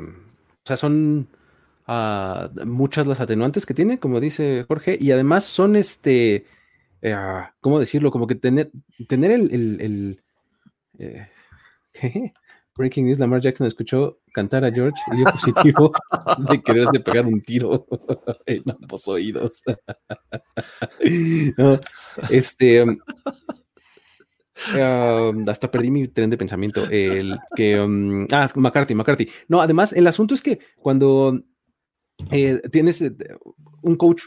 sea, 0.66 0.78
son 0.78 1.28
ah, 1.88 2.52
muchas 2.64 3.08
las 3.08 3.20
atenuantes 3.22 3.66
que 3.66 3.74
tiene, 3.74 3.98
como 3.98 4.20
dice 4.20 4.66
Jorge, 4.68 5.00
y 5.02 5.10
además 5.10 5.46
son, 5.46 5.76
este, 5.76 6.46
eh, 7.04 7.16
¿cómo 7.60 7.80
decirlo? 7.80 8.12
Como 8.12 8.26
que 8.26 8.36
tener, 8.36 8.72
tener 9.08 9.32
el, 9.32 10.20
eh. 10.98 11.28
Breaking 12.76 13.06
News, 13.06 13.20
Lamar 13.20 13.40
Jackson 13.40 13.68
escuchó 13.68 14.20
cantar 14.34 14.66
a 14.66 14.72
George 14.72 15.00
y 15.12 15.18
dio 15.18 15.26
positivo 15.26 15.92
de 16.50 16.64
quererse 16.64 17.00
pegar 17.02 17.28
un 17.28 17.40
tiro 17.42 17.86
en 18.48 18.64
ambos 18.68 19.08
oídos. 19.08 19.62
Este, 22.32 22.82
um, 22.82 22.98
Um, 24.72 25.50
hasta 25.50 25.70
perdí 25.70 25.90
mi 25.90 26.08
tren 26.08 26.30
de 26.30 26.38
pensamiento. 26.38 26.86
El 26.90 27.38
que. 27.56 27.80
um, 27.80 28.28
ah, 28.32 28.50
McCarthy, 28.56 28.96
McCarthy. 28.96 29.30
No, 29.48 29.62
además, 29.62 29.94
el 29.94 30.08
asunto 30.08 30.36
es 30.36 30.42
que 30.42 30.60
cuando 30.78 31.40
eh, 32.32 32.62
tienes 32.72 33.04
un 33.82 33.96
coach 33.96 34.24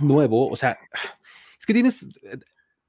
nuevo, 0.00 0.48
o 0.48 0.56
sea, 0.56 0.78
es 1.58 1.66
que 1.66 1.72
tienes. 1.72 2.08
eh, 2.22 2.38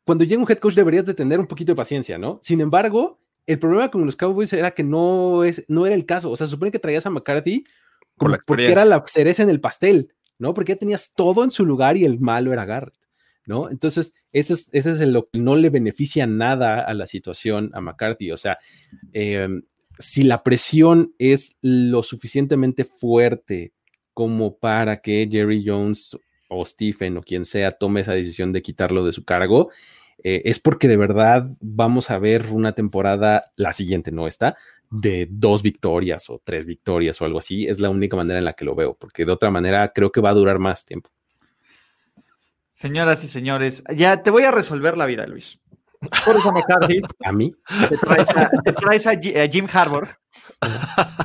Cuando 0.04 0.24
llega 0.24 0.42
un 0.42 0.50
head 0.50 0.58
coach 0.58 0.76
deberías 0.76 1.06
de 1.06 1.14
tener 1.14 1.40
un 1.40 1.48
poquito 1.48 1.72
de 1.72 1.78
paciencia, 1.78 2.18
¿no? 2.18 2.40
Sin 2.42 2.62
embargo, 2.62 3.20
el 3.46 3.60
problema 3.60 3.90
con 3.90 4.06
los 4.06 4.16
Cowboys 4.16 4.54
era 4.54 4.72
que 4.72 4.84
no, 4.84 5.44
es, 5.44 5.66
no 5.68 5.86
era 5.86 5.96
el 5.96 6.06
caso. 6.06 6.30
O 6.30 6.38
sea, 6.38 6.48
se 6.48 6.52
supone 6.52 6.72
que 6.72 6.80
traías 6.80 7.06
a 7.06 7.10
McCarthy 7.10 7.64
la 8.20 8.40
porque 8.46 8.72
era 8.72 8.86
la 8.86 9.04
cereza 9.08 9.44
en 9.44 9.50
el 9.50 9.62
pastel, 9.62 10.14
¿no? 10.38 10.54
Porque 10.54 10.74
ya 10.74 10.80
tenías 10.80 11.14
todo 11.14 11.44
en 11.44 11.52
su 11.52 11.66
lugar 11.66 11.98
y 11.98 12.06
el 12.06 12.20
malo 12.20 12.54
era 12.54 12.66
Garrett. 12.66 13.00
¿no? 13.50 13.68
Entonces, 13.72 14.14
ese 14.32 14.54
es, 14.54 14.70
ese 14.74 14.92
es 14.92 15.00
lo 15.00 15.28
que 15.28 15.40
no 15.40 15.56
le 15.56 15.72
beneficia 15.72 16.28
nada 16.28 16.82
a 16.82 16.94
la 16.94 17.08
situación 17.08 17.72
a 17.74 17.82
McCarthy. 17.82 18.32
O 18.32 18.38
sea, 18.38 18.60
eh, 19.12 19.48
si 19.98 20.22
la 20.22 20.44
presión 20.44 21.16
es 21.18 21.58
lo 21.64 22.04
suficientemente 22.04 22.86
fuerte 22.86 23.74
como 24.14 24.58
para 24.58 25.02
que 25.02 25.28
Jerry 25.32 25.64
Jones 25.66 26.16
o 26.50 26.66
Stephen 26.66 27.16
o 27.18 27.22
quien 27.24 27.46
sea 27.46 27.72
tome 27.72 28.02
esa 28.02 28.14
decisión 28.14 28.52
de 28.52 28.62
quitarlo 28.62 29.06
de 29.06 29.12
su 29.14 29.24
cargo, 29.24 29.70
eh, 30.24 30.42
es 30.46 30.60
porque 30.60 30.88
de 30.90 30.98
verdad 30.98 31.48
vamos 31.62 32.12
a 32.12 32.20
ver 32.20 32.48
una 32.52 32.74
temporada, 32.74 33.42
la 33.56 33.72
siguiente, 33.72 34.12
no 34.12 34.28
esta, 34.28 34.58
de 34.92 35.28
dos 35.30 35.62
victorias 35.64 36.30
o 36.30 36.42
tres 36.44 36.66
victorias 36.66 37.22
o 37.22 37.26
algo 37.26 37.40
así. 37.40 37.68
Es 37.68 37.80
la 37.80 37.90
única 37.90 38.18
manera 38.18 38.40
en 38.40 38.46
la 38.46 38.54
que 38.54 38.66
lo 38.66 38.76
veo, 38.76 38.96
porque 38.96 39.24
de 39.26 39.32
otra 39.32 39.50
manera 39.52 39.94
creo 39.94 40.12
que 40.12 40.20
va 40.22 40.32
a 40.32 40.34
durar 40.34 40.60
más 40.60 40.84
tiempo. 40.84 41.10
Señoras 42.74 43.24
y 43.24 43.28
señores, 43.28 43.84
ya 43.96 44.24
te 44.24 44.30
voy 44.32 44.44
a 44.44 44.52
resolver 44.52 44.96
la 44.98 45.06
vida, 45.06 45.26
Luis. 45.28 45.60
Por 46.26 46.38
eso 46.38 46.52
McCarthy, 46.54 47.02
A 47.24 47.32
mí, 47.34 47.54
te 47.90 47.98
traes 47.98 48.30
a, 48.30 48.50
te 48.64 48.72
traes 48.74 49.06
a 49.06 49.16
Ji- 49.20 49.38
a 49.38 49.48
Jim 49.50 49.68
Harbour 49.72 50.08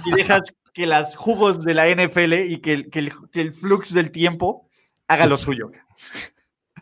y 0.05 0.11
dejas 0.17 0.43
que 0.73 0.87
las 0.87 1.15
jugos 1.15 1.65
de 1.65 1.75
la 1.75 1.89
NFL 1.89 2.35
y 2.49 2.61
que 2.61 2.73
el, 2.73 2.91
que 2.91 2.99
el- 2.99 3.13
que 3.31 3.41
el 3.41 3.53
flux 3.53 3.95
del 3.95 4.11
tiempo 4.11 4.69
haga 5.09 5.27
lo 5.27 5.37
suyo. 5.37 5.71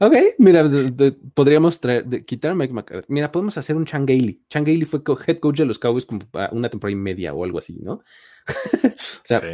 Ok, 0.01 0.15
mira, 0.39 0.65
de- 0.65 0.91
de- 0.91 1.13
podríamos 1.13 1.81
traer, 1.81 2.05
de- 2.07 2.25
quitar 2.25 2.53
a 2.53 2.55
Mike 2.55 2.73
McCarthy. 2.73 3.07
Mira, 3.13 3.31
podemos 3.31 3.57
hacer 3.59 3.77
un 3.77 3.85
Chan 3.87 4.05
Gailey. 4.07 4.43
Chan 4.49 4.65
Gailey 4.65 4.85
fue 4.85 5.03
co- 5.05 5.19
head 5.27 5.39
coach 5.39 5.59
de 5.59 5.65
los 5.67 5.79
Cowboys 5.79 6.07
como 6.07 6.21
una 6.53 6.69
temporada 6.69 6.93
y 6.93 6.97
media 7.01 7.35
o 7.35 7.45
algo 7.45 7.59
así, 7.59 7.79
¿no? 7.81 8.01
o 8.85 9.25
sea, 9.25 9.41
Sí. 9.41 9.47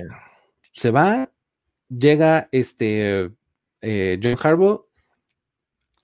se 0.72 0.90
va, 0.90 1.30
llega 1.88 2.48
este 2.52 3.30
eh, 3.82 4.18
John 4.22 4.36
Harbaugh 4.42 4.86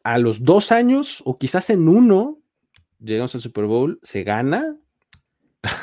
a 0.02 0.18
los 0.18 0.44
dos 0.44 0.70
años 0.72 1.22
o 1.24 1.38
quizás 1.38 1.70
en 1.70 1.88
uno, 1.88 2.38
llegamos 3.00 3.34
al 3.34 3.40
Super 3.40 3.64
Bowl, 3.64 3.98
se 4.02 4.22
gana 4.24 4.76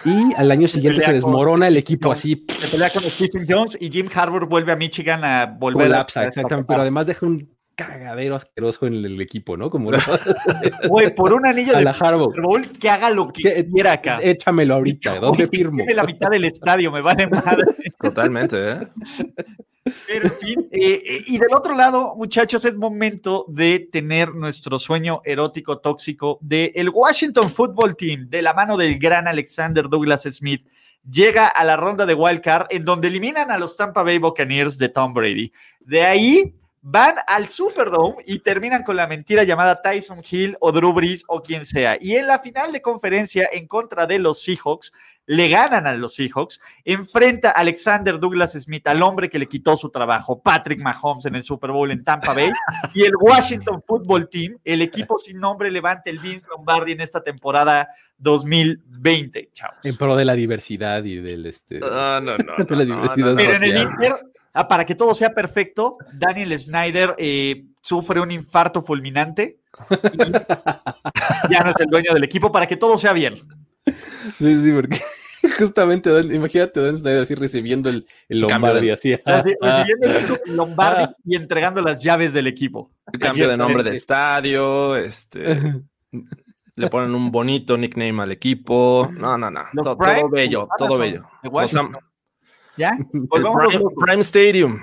y 0.05 0.33
al 0.35 0.51
año 0.51 0.67
siguiente 0.67 0.99
se 1.01 1.07
con 1.07 1.15
desmorona 1.15 1.67
el 1.67 1.77
equipo 1.77 2.09
Jones. 2.09 2.19
así, 2.19 2.45
Se 2.61 2.67
pelea 2.67 2.89
con 2.91 3.03
Stephen 3.03 3.45
Jones 3.47 3.77
y 3.79 3.89
Jim 3.91 4.07
Harbour 4.13 4.45
vuelve 4.47 4.71
a 4.71 4.75
Michigan 4.75 5.23
a 5.23 5.45
volver 5.45 5.87
colapsa, 5.87 6.21
a 6.21 6.25
exactamente, 6.27 6.67
pero 6.67 6.81
además 6.81 7.07
deja 7.07 7.25
un 7.25 7.49
cagadero 7.75 8.35
asqueroso 8.35 8.85
en 8.85 8.93
el 9.05 9.19
equipo, 9.21 9.57
¿no? 9.57 9.69
Como 9.71 9.89
Güey, 10.87 11.15
por 11.15 11.33
un 11.33 11.47
anillo 11.47 11.73
a 11.75 11.79
de 11.79 11.85
la 11.85 11.91
Harbaugh. 11.91 12.29
Super 12.29 12.41
Bowl, 12.41 12.67
que 12.79 12.89
haga 12.89 13.09
lo 13.09 13.31
que 13.33 13.41
Que- 13.41 13.65
quiera 13.69 13.93
acá. 13.93 14.19
Échamelo 14.21 14.75
ahorita, 14.75 15.19
¿dónde 15.19 15.45
Güey, 15.47 15.49
firmo? 15.59 15.77
tiene 15.77 15.95
la 15.95 16.03
mitad 16.03 16.29
del 16.29 16.45
estadio, 16.45 16.91
me 16.91 17.01
vale 17.01 17.25
madre. 17.27 17.63
Totalmente, 17.99 18.71
¿eh? 18.71 18.77
Eh, 19.83 20.61
eh, 20.71 21.23
y 21.25 21.39
del 21.39 21.55
otro 21.55 21.73
lado, 21.73 22.13
muchachos, 22.15 22.65
es 22.65 22.75
momento 22.75 23.45
de 23.47 23.89
tener 23.91 24.35
nuestro 24.35 24.77
sueño 24.77 25.21
erótico 25.25 25.79
tóxico 25.79 26.37
de 26.41 26.71
el 26.75 26.89
Washington 26.89 27.49
Football 27.49 27.95
Team, 27.95 28.29
de 28.29 28.43
la 28.43 28.53
mano 28.53 28.77
del 28.77 28.99
gran 28.99 29.27
Alexander 29.27 29.89
Douglas 29.89 30.23
Smith. 30.29 30.67
Llega 31.09 31.47
a 31.47 31.63
la 31.63 31.77
ronda 31.77 32.05
de 32.05 32.13
Wild 32.13 32.41
Card, 32.41 32.67
en 32.69 32.85
donde 32.85 33.07
eliminan 33.07 33.49
a 33.49 33.57
los 33.57 33.75
Tampa 33.75 34.03
Bay 34.03 34.19
Buccaneers 34.19 34.77
de 34.77 34.89
Tom 34.89 35.15
Brady. 35.15 35.51
De 35.79 36.03
ahí 36.03 36.53
van 36.81 37.15
al 37.27 37.47
Superdome 37.47 38.23
y 38.25 38.39
terminan 38.39 38.83
con 38.83 38.95
la 38.95 39.05
mentira 39.05 39.43
llamada 39.43 39.81
Tyson 39.81 40.21
Hill 40.29 40.57
o 40.59 40.71
Drew 40.71 40.93
Brees 40.93 41.23
o 41.27 41.41
quien 41.41 41.65
sea. 41.65 41.97
Y 41.99 42.15
en 42.15 42.27
la 42.27 42.39
final 42.39 42.71
de 42.71 42.81
conferencia 42.81 43.47
en 43.51 43.67
contra 43.67 44.07
de 44.07 44.17
los 44.17 44.41
Seahawks, 44.41 44.91
le 45.27 45.47
ganan 45.47 45.85
a 45.85 45.93
los 45.93 46.15
Seahawks 46.15 46.59
enfrenta 46.83 47.51
a 47.51 47.59
Alexander 47.59 48.19
Douglas 48.19 48.53
Smith, 48.53 48.87
al 48.87 49.03
hombre 49.03 49.29
que 49.29 49.37
le 49.37 49.47
quitó 49.47 49.77
su 49.77 49.89
trabajo, 49.89 50.41
Patrick 50.41 50.81
Mahomes 50.81 51.25
en 51.25 51.35
el 51.35 51.43
Super 51.43 51.71
Bowl 51.71 51.91
en 51.91 52.03
Tampa 52.03 52.33
Bay, 52.33 52.51
y 52.93 53.03
el 53.03 53.13
Washington 53.19 53.83
Football 53.85 54.27
Team, 54.29 54.57
el 54.63 54.81
equipo 54.81 55.17
sin 55.17 55.39
nombre, 55.39 55.69
levanta 55.69 56.09
el 56.09 56.17
Vince 56.17 56.47
Lombardi 56.49 56.93
en 56.93 57.01
esta 57.01 57.23
temporada 57.23 57.89
2020, 58.17 59.51
chavos. 59.53 59.77
En 59.85 59.95
pro 59.95 60.15
de 60.15 60.25
la 60.25 60.33
diversidad 60.33 61.03
y 61.03 61.17
del 61.17 61.45
este. 61.45 61.79
No, 61.79 62.19
no, 62.19 62.37
no. 62.37 62.57
No, 62.57 62.85
no, 62.85 63.05
no, 63.07 63.35
Pero 63.35 63.53
en 63.53 63.63
el. 63.63 63.77
Inter, 63.77 64.15
ah, 64.53 64.67
para 64.67 64.85
que 64.85 64.95
todo 64.95 65.13
sea 65.13 65.33
perfecto, 65.33 65.97
Daniel 66.13 66.57
Snyder 66.57 67.15
eh, 67.17 67.65
sufre 67.81 68.19
un 68.19 68.31
infarto 68.31 68.81
fulminante 68.81 69.59
y 70.13 71.51
ya 71.51 71.63
no 71.63 71.71
es 71.71 71.79
el 71.79 71.87
dueño 71.87 72.13
del 72.13 72.23
equipo 72.23 72.51
para 72.51 72.67
que 72.67 72.77
todo 72.77 72.97
sea 72.97 73.13
bien. 73.13 73.41
Sí, 74.37 74.61
sí, 74.61 74.71
porque 74.71 74.99
justamente, 75.57 76.09
imagínate 76.33 76.79
a 76.79 76.83
Dan 76.83 76.97
Snyder 76.97 77.21
así 77.21 77.35
recibiendo 77.35 77.89
el, 77.89 78.05
Lombardi, 78.29 78.87
de- 78.87 78.93
así. 78.93 79.13
Así, 79.13 79.55
ah, 79.61 79.83
Recibiendo 79.85 80.39
el 80.45 80.55
Lombardi 80.55 81.13
y 81.25 81.35
entregando 81.35 81.81
las 81.81 81.99
llaves 82.01 82.33
del 82.33 82.47
equipo. 82.47 82.91
Cambio 83.19 83.49
de 83.49 83.57
nombre 83.57 83.83
de 83.83 83.95
estadio, 83.95 84.95
este. 84.95 85.81
le 86.75 86.89
ponen 86.89 87.13
un 87.15 87.31
bonito 87.31 87.77
nickname 87.77 88.21
al 88.21 88.31
equipo. 88.31 89.09
No, 89.13 89.37
no, 89.37 89.51
no. 89.51 89.61
Todo, 89.81 90.29
bello, 90.29 90.67
ah, 90.69 90.75
todo 90.77 90.97
bello. 90.97 91.27
¿Ya? 92.77 92.97
Prime, 93.11 93.81
Prime 93.99 94.21
Stadium. 94.21 94.79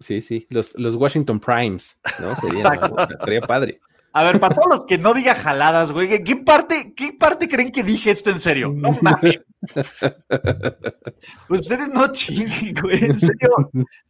Sí, 0.00 0.20
sí, 0.20 0.46
los, 0.50 0.74
los 0.78 0.96
Washington 0.96 1.40
Primes, 1.40 2.00
¿no? 2.20 2.36
Sería, 2.36 2.62
¿no? 2.64 2.98
Estaría 3.02 3.40
padre. 3.40 3.80
A 4.12 4.22
ver, 4.24 4.40
para 4.40 4.54
todos 4.54 4.68
los 4.70 4.84
que 4.86 4.96
no 4.96 5.12
diga 5.12 5.34
jaladas, 5.34 5.92
güey, 5.92 6.08
¿qué- 6.08 6.24
¿qué 6.24 6.36
parte, 6.36 6.94
¿qué 6.94 7.12
parte 7.18 7.48
creen 7.48 7.70
que 7.70 7.82
dije 7.82 8.10
esto 8.10 8.30
en 8.30 8.38
serio? 8.38 8.72
No 8.74 8.96
mames. 9.02 9.40
Ustedes 11.48 11.88
no 11.88 12.10
chinguen, 12.12 12.74
güey. 12.80 13.04
En 13.04 13.18
serio. 13.18 13.50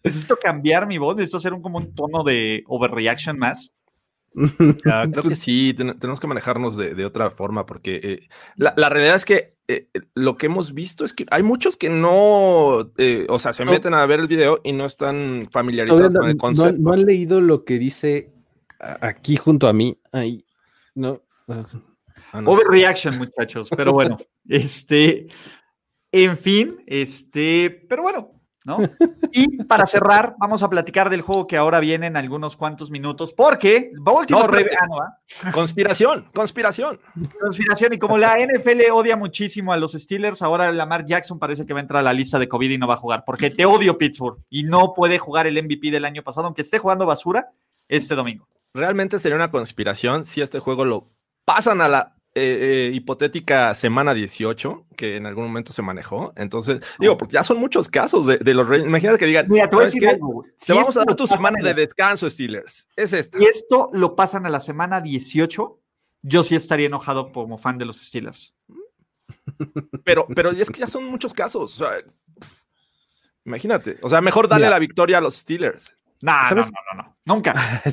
Necesito 0.04 0.36
cambiar 0.36 0.86
mi 0.86 0.98
voz, 0.98 1.16
necesito 1.16 1.38
hacer 1.38 1.52
un, 1.52 1.62
como 1.62 1.78
un 1.78 1.94
tono 1.94 2.22
de 2.22 2.62
overreaction 2.66 3.38
más. 3.38 3.72
Ah, 4.86 5.06
creo 5.10 5.22
que 5.24 5.34
sí, 5.34 5.72
ten- 5.74 5.98
tenemos 5.98 6.20
que 6.20 6.26
manejarnos 6.26 6.76
de, 6.76 6.94
de 6.94 7.04
otra 7.04 7.30
forma, 7.30 7.64
porque 7.66 8.00
eh, 8.02 8.28
la, 8.56 8.74
la 8.76 8.88
realidad 8.88 9.16
es 9.16 9.24
que 9.24 9.56
eh, 9.68 9.88
eh, 9.94 10.00
lo 10.14 10.36
que 10.36 10.46
hemos 10.46 10.74
visto 10.74 11.04
es 11.04 11.12
que 11.12 11.26
hay 11.30 11.42
muchos 11.42 11.76
que 11.76 11.88
no, 11.90 12.92
eh, 12.98 13.26
o 13.28 13.38
sea, 13.38 13.52
se 13.52 13.64
No. 13.64 13.72
meten 13.72 13.94
a 13.94 14.04
ver 14.06 14.20
el 14.20 14.28
video 14.28 14.60
y 14.62 14.72
no 14.72 14.84
están 14.86 15.48
familiarizados 15.50 16.12
no, 16.12 16.20
con 16.20 16.28
el 16.30 16.36
concepto. 16.36 16.78
no 16.80 16.92
han 16.92 17.04
leído 17.06 17.40
lo 17.40 17.64
que 17.64 17.78
dice 17.78 18.30
aquí 18.78 19.36
junto 19.36 19.66
a 19.68 19.72
mí. 19.72 19.98
Ahí, 20.12 20.44
no. 20.94 21.22
ah, 21.48 21.66
Ah, 22.32 22.40
no. 22.42 22.50
Overreaction, 22.50 23.16
muchachos. 23.18 23.68
Pero 23.76 23.92
bueno, 23.92 24.16
este, 24.48 25.26
en 26.12 26.36
fin, 26.38 26.82
este, 26.86 27.70
pero 27.88 28.02
bueno, 28.02 28.35
¿no? 28.66 28.78
Y 29.32 29.62
para 29.64 29.86
cerrar, 29.86 30.34
vamos 30.38 30.62
a 30.62 30.68
platicar 30.68 31.08
del 31.08 31.22
juego 31.22 31.46
que 31.46 31.56
ahora 31.56 31.78
viene 31.78 32.08
en 32.08 32.16
algunos 32.16 32.56
cuantos 32.56 32.90
minutos, 32.90 33.32
porque 33.32 33.92
Baltimore 33.98 34.46
No, 34.46 34.52
espérate. 34.52 34.76
Ah, 34.80 34.86
no, 34.88 34.96
¿ah? 34.96 35.52
Conspiración, 35.52 36.26
conspiración. 36.34 36.98
Conspiración, 37.40 37.92
y 37.92 37.98
como 37.98 38.18
la 38.18 38.36
NFL 38.38 38.90
odia 38.92 39.16
muchísimo 39.16 39.72
a 39.72 39.76
los 39.76 39.92
Steelers, 39.92 40.42
ahora 40.42 40.72
Lamar 40.72 41.06
Jackson 41.06 41.38
parece 41.38 41.64
que 41.64 41.72
va 41.72 41.78
a 41.78 41.82
entrar 41.82 42.00
a 42.00 42.02
la 42.02 42.12
lista 42.12 42.38
de 42.38 42.48
COVID 42.48 42.70
y 42.70 42.78
no 42.78 42.88
va 42.88 42.94
a 42.94 42.98
jugar, 42.98 43.22
porque 43.24 43.50
te 43.50 43.64
odio 43.64 43.96
Pittsburgh 43.96 44.38
y 44.50 44.64
no 44.64 44.92
puede 44.94 45.18
jugar 45.18 45.46
el 45.46 45.62
MVP 45.62 45.92
del 45.92 46.04
año 46.04 46.22
pasado, 46.24 46.46
aunque 46.46 46.62
esté 46.62 46.78
jugando 46.78 47.06
basura 47.06 47.52
este 47.88 48.16
domingo. 48.16 48.48
Realmente 48.74 49.20
sería 49.20 49.36
una 49.36 49.52
conspiración 49.52 50.24
si 50.24 50.40
este 50.40 50.58
juego 50.58 50.84
lo 50.84 51.12
pasan 51.44 51.80
a 51.80 51.88
la 51.88 52.15
eh, 52.36 52.88
eh, 52.88 52.90
hipotética 52.94 53.74
semana 53.74 54.12
18, 54.14 54.86
que 54.96 55.16
en 55.16 55.24
algún 55.26 55.44
momento 55.44 55.72
se 55.72 55.80
manejó. 55.82 56.32
Entonces, 56.36 56.80
digo, 57.00 57.16
porque 57.16 57.32
ya 57.34 57.42
son 57.42 57.58
muchos 57.58 57.88
casos 57.88 58.26
de, 58.26 58.36
de 58.38 58.54
los 58.54 58.68
Reyes. 58.68 58.86
Imagínate 58.86 59.18
que 59.18 59.26
digan, 59.26 59.46
Mira, 59.48 59.68
te 59.68 59.76
voy 59.76 59.86
a 59.86 59.88
"¿Sabes 59.88 59.94
decir 59.94 60.08
qué? 60.08 60.14
algo, 60.14 60.28
güey. 60.28 60.50
Te 60.50 60.66
Si 60.66 60.72
vamos 60.72 60.96
a 60.96 61.04
dar 61.04 61.14
tu 61.16 61.26
semana 61.26 61.56
de 61.62 61.74
descanso, 61.74 62.28
Steelers. 62.28 62.86
Es 62.94 63.12
esta. 63.12 63.38
Si 63.38 63.44
esto 63.46 63.88
lo 63.92 64.14
pasan 64.14 64.44
a 64.46 64.50
la 64.50 64.60
semana 64.60 65.00
18, 65.00 65.80
yo 66.22 66.42
sí 66.42 66.54
estaría 66.54 66.86
enojado 66.86 67.32
como 67.32 67.56
fan 67.58 67.78
de 67.78 67.86
los 67.86 67.96
Steelers. 68.06 68.54
Pero, 70.04 70.26
pero 70.34 70.50
es 70.50 70.70
que 70.70 70.80
ya 70.80 70.86
son 70.86 71.04
muchos 71.04 71.32
casos. 71.32 71.80
o 71.80 71.84
sea, 71.86 71.90
imagínate. 73.44 73.96
O 74.02 74.08
sea, 74.08 74.20
mejor 74.20 74.48
darle 74.48 74.66
Mira. 74.66 74.76
la 74.76 74.78
victoria 74.78 75.18
a 75.18 75.20
los 75.20 75.36
Steelers. 75.36 75.96
Nah, 76.20 76.42
no, 76.42 76.48
¿Sabes? 76.48 76.72
no, 76.72 76.78
no, 76.96 77.02
no, 77.02 77.16
nunca. 77.24 77.54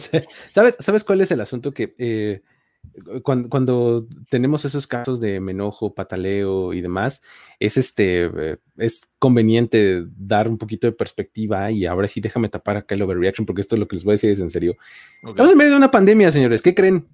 ¿Sabes, 0.51 0.77
¿Sabes 0.79 1.03
cuál 1.03 1.21
es 1.21 1.31
el 1.31 1.41
asunto? 1.41 1.71
Que 1.73 1.93
eh, 1.97 2.41
cuando, 3.23 3.49
cuando 3.49 4.07
tenemos 4.29 4.65
esos 4.65 4.87
casos 4.87 5.19
de 5.19 5.39
menojo, 5.39 5.93
pataleo 5.93 6.73
y 6.73 6.81
demás, 6.81 7.21
es 7.59 7.77
este 7.77 8.25
eh, 8.25 8.57
es 8.77 9.09
conveniente 9.19 10.05
dar 10.15 10.47
un 10.47 10.57
poquito 10.57 10.87
de 10.87 10.93
perspectiva 10.93 11.71
y 11.71 11.85
ahora 11.85 12.07
sí 12.07 12.21
déjame 12.21 12.49
tapar 12.49 12.77
acá 12.77 12.95
el 12.95 13.01
overreaction 13.01 13.45
porque 13.45 13.61
esto 13.61 13.75
es 13.75 13.79
lo 13.79 13.87
que 13.87 13.95
les 13.95 14.03
voy 14.03 14.11
a 14.11 14.15
decir 14.15 14.31
es 14.31 14.39
en 14.39 14.49
serio. 14.49 14.75
Estamos 15.23 15.51
en 15.51 15.57
medio 15.57 15.71
de 15.71 15.77
una 15.77 15.91
pandemia, 15.91 16.31
señores. 16.31 16.61
¿Qué 16.61 16.75
creen? 16.75 17.07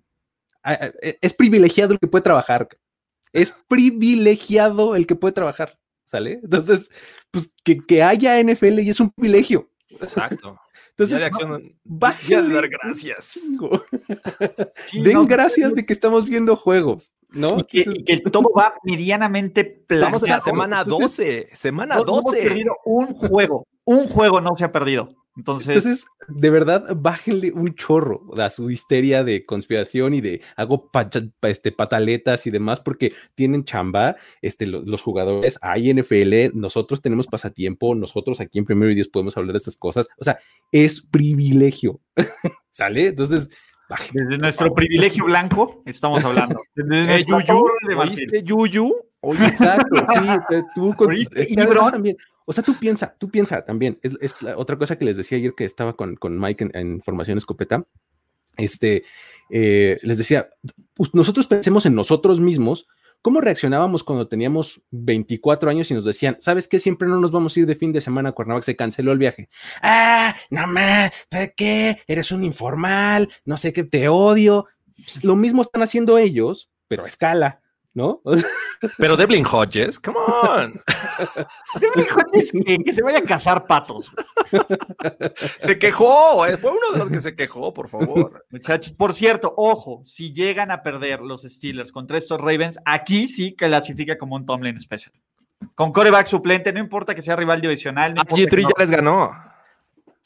Ah, 0.63 0.77
ah, 0.81 0.91
Es 1.21 1.33
privilegiado 1.33 1.93
el 1.93 1.99
que 1.99 2.07
puede 2.07 2.23
trabajar. 2.23 2.67
Es 3.31 3.55
privilegiado 3.67 4.95
el 4.95 5.07
que 5.07 5.15
puede 5.15 5.33
trabajar. 5.33 5.79
¿Sale? 6.03 6.39
Entonces, 6.43 6.89
pues 7.29 7.53
que, 7.63 7.85
que 7.85 8.01
haya 8.01 8.41
NFL 8.41 8.79
y 8.79 8.89
es 8.89 8.99
un 8.99 9.11
privilegio. 9.11 9.69
Exacto. 9.89 10.59
Entonces, 10.91 11.19
Día 11.19 11.29
de 11.29 11.75
bájenle 11.85 12.53
dar 12.53 12.67
gracias. 12.69 13.39
Sí, 14.87 15.01
Den 15.01 15.13
no, 15.13 15.25
gracias 15.25 15.73
de 15.73 15.85
que 15.85 15.93
estamos 15.93 16.25
viendo 16.25 16.55
juegos, 16.55 17.13
¿no? 17.29 17.59
Y 17.59 17.63
que, 17.63 17.85
y 17.87 18.03
que 18.03 18.17
todo 18.29 18.49
va 18.57 18.73
medianamente 18.83 19.83
Estamos 19.87 20.23
en 20.23 20.29
la 20.29 20.41
semana 20.41 20.81
Entonces, 20.81 21.47
12. 21.49 21.55
Semana 21.55 21.95
No- 21.95 22.05
no 22.05 22.11
hemos 22.13 22.23
12. 22.25 22.41
perdido 22.43 22.75
un 22.85 23.13
juego. 23.13 23.67
Un 23.85 24.07
juego 24.07 24.41
no 24.41 24.55
se 24.55 24.65
ha 24.65 24.71
perdido. 24.71 25.09
Entonces, 25.37 25.67
Entonces, 25.69 26.05
de 26.27 26.49
verdad, 26.49 26.83
bájenle 26.97 27.51
un 27.53 27.73
chorro 27.73 28.23
a 28.37 28.49
su 28.49 28.69
histeria 28.69 29.23
de 29.23 29.45
conspiración 29.45 30.13
y 30.13 30.21
de 30.21 30.41
hago 30.57 30.91
pa- 30.91 31.09
este, 31.43 31.71
pataletas 31.71 32.45
y 32.45 32.51
demás, 32.51 32.81
porque 32.81 33.13
tienen 33.35 33.63
chamba, 33.63 34.17
este, 34.41 34.67
lo- 34.67 34.81
los, 34.81 35.01
jugadores, 35.01 35.57
hay 35.61 35.89
NFL, 35.93 36.51
nosotros 36.53 37.01
tenemos 37.01 37.27
pasatiempo, 37.27 37.95
nosotros 37.95 38.41
aquí 38.41 38.59
en 38.59 38.65
Primero 38.65 38.91
y 38.91 38.95
Dios 38.95 39.07
podemos 39.07 39.37
hablar 39.37 39.53
de 39.53 39.59
estas 39.59 39.77
cosas. 39.77 40.07
O 40.17 40.23
sea, 40.25 40.37
es 40.73 41.01
privilegio. 41.01 42.01
¿Sale? 42.71 43.07
Entonces, 43.07 43.49
bájenle. 43.89 44.25
desde 44.25 44.37
nuestro 44.39 44.73
privilegio 44.73 45.25
blanco 45.25 45.81
estamos 45.85 46.23
hablando. 46.23 46.59
Desde 46.75 47.15
Eh, 47.15 47.25
Yuyu, 47.25 47.65
de. 47.87 47.95
¿Oíste, 47.95 48.43
Yuyu? 48.43 48.93
¿Oíste? 49.21 49.45
Exacto, 49.45 49.95
sí, 50.13 50.55
tú 50.75 50.93
con, 50.95 51.13
también, 51.91 52.15
o 52.49 52.51
sea, 52.51 52.63
tú 52.63 52.73
piensa, 52.79 53.15
tú 53.19 53.29
piensa 53.29 53.63
también, 53.63 53.99
es, 54.01 54.39
otra 54.55 54.75
cosa 54.75 54.97
que 54.97 55.05
les 55.05 55.17
decía 55.17 55.37
ayer 55.37 55.53
que 55.53 55.65
estaba 55.65 55.93
con, 55.95 56.15
con 56.15 56.39
Mike 56.39 56.71
en, 56.73 56.99
Formación 56.99 57.37
Escopeta, 57.37 57.85
este, 58.57 59.03
eh, 59.51 59.99
les 60.01 60.17
decía, 60.17 60.49
nosotros 61.13 61.45
pensemos 61.45 61.85
en 61.85 61.93
nosotros 61.93 62.39
mismos, 62.39 62.87
¿cómo 63.21 63.39
reaccionábamos 63.39 64.03
cuando 64.03 64.27
teníamos 64.27 64.81
24 64.89 65.69
años 65.69 65.91
y 65.91 65.93
nos 65.93 66.05
decían, 66.05 66.37
¿sabes 66.39 66.67
qué? 66.67 66.79
Siempre 66.79 67.07
no 67.07 67.19
nos 67.19 67.31
vamos 67.31 67.55
a 67.55 67.59
ir 67.59 67.67
de 67.67 67.75
fin 67.75 67.91
de 67.91 68.01
semana 68.01 68.29
a 68.29 68.31
Cuernavaca, 68.31 68.65
se 68.65 68.75
canceló 68.75 69.11
el 69.11 69.19
viaje. 69.19 69.47
Ah, 69.83 70.35
no 70.49 70.65
más, 70.65 71.11
¿qué? 71.55 71.99
Eres 72.07 72.31
un 72.31 72.43
informal, 72.43 73.29
no 73.45 73.59
sé 73.59 73.73
qué, 73.73 73.83
te 73.83 74.07
odio. 74.07 74.65
Pues, 74.95 75.23
lo 75.23 75.35
mismo 75.35 75.61
están 75.61 75.83
haciendo 75.83 76.17
ellos, 76.17 76.71
pero 76.87 77.03
a 77.03 77.07
escala, 77.07 77.61
¿no? 77.99 78.21
Pero 78.97 79.15
Devlin 79.17 79.45
Hodges, 79.45 79.99
come 79.99 80.17
on. 80.17 80.73
Devlin 81.79 82.07
Hodges, 82.15 82.51
que, 82.51 82.77
que 82.79 82.93
se 82.93 83.01
vaya 83.03 83.19
a 83.19 83.23
cazar 83.23 83.67
patos. 83.67 84.09
Se 85.59 85.77
quejó. 85.77 86.45
eh, 86.47 86.57
Fue 86.57 86.71
uno 86.71 86.91
de 86.93 86.99
los 86.99 87.09
que 87.09 87.21
se 87.21 87.35
quejó, 87.35 87.73
por 87.73 87.87
favor. 87.87 88.45
Muchachos, 88.49 88.93
por 88.93 89.13
cierto, 89.13 89.53
ojo, 89.55 90.01
si 90.05 90.33
llegan 90.33 90.71
a 90.71 90.81
perder 90.81 91.19
los 91.21 91.43
Steelers 91.43 91.91
contra 91.91 92.17
estos 92.17 92.39
Ravens, 92.39 92.79
aquí 92.85 93.27
sí 93.27 93.53
clasifica 93.55 94.17
como 94.17 94.35
un 94.35 94.45
Tomlin 94.45 94.79
Special. 94.79 95.13
Con 95.75 95.91
coreback 95.91 96.25
suplente, 96.25 96.71
no 96.73 96.79
importa 96.79 97.13
que 97.13 97.21
sea 97.21 97.35
rival 97.35 97.61
divisional. 97.61 98.13
No 98.15 98.21
importa 98.21 98.43
G3 98.43 98.49
que 98.49 98.61
no- 98.63 98.69
ya 98.69 98.75
les 98.79 98.91
ganó. 98.91 99.48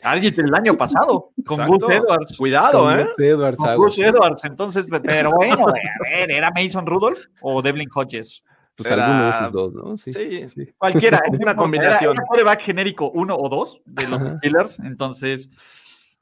Alguien 0.04 0.34
el 0.38 0.54
año 0.54 0.76
pasado, 0.76 1.32
con 1.46 1.60
Exacto. 1.62 1.86
Gus 1.86 1.96
Edwards. 1.96 2.38
Cuidado, 2.38 2.92
¿eh? 2.92 3.08
Con 3.16 3.26
Edwards 3.26 3.58
Con. 3.58 3.76
Gus 3.78 4.00
Edwards, 4.00 4.44
entonces, 4.46 4.86
pero 5.04 5.32
bueno, 5.32 5.68
a 5.68 5.74
ver, 6.10 6.32
¿era 6.32 6.52
Mason 6.52 6.86
Rudolph 6.86 7.20
o 7.42 7.62
Devlin 7.62 7.90
Hodges? 7.94 8.44
Pues 8.76 8.90
Era- 8.90 9.06
alguno 9.06 9.24
de 9.26 9.30
esos 9.30 9.52
dos, 9.52 9.74
¿no? 9.74 9.98
Sí. 9.98 10.14
Sí. 10.14 10.48
sí. 10.48 10.74
Cualquiera. 10.78 11.22
Una 11.42 11.56
combinación. 11.56 12.14
Era, 12.14 12.26
coreback 12.28 12.62
genérico 12.62 13.12
uno 13.12 13.36
o 13.38 13.48
dos 13.48 13.80
de 13.86 14.08
los. 14.08 14.20
Steelers. 14.40 14.80
Entonces, 14.80 15.52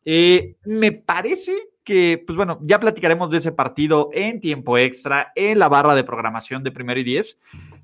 eh, 0.03 0.55
me 0.65 0.91
parece 0.91 1.55
que, 1.83 2.21
pues 2.25 2.35
bueno, 2.35 2.59
ya 2.61 2.79
platicaremos 2.79 3.31
de 3.31 3.37
ese 3.37 3.51
partido 3.53 4.09
en 4.13 4.39
tiempo 4.39 4.77
extra, 4.77 5.31
en 5.35 5.59
la 5.59 5.69
barra 5.69 5.95
de 5.95 6.03
programación 6.03 6.63
de 6.63 6.71
primero 6.71 6.99
y 6.99 7.03
diez. 7.03 7.39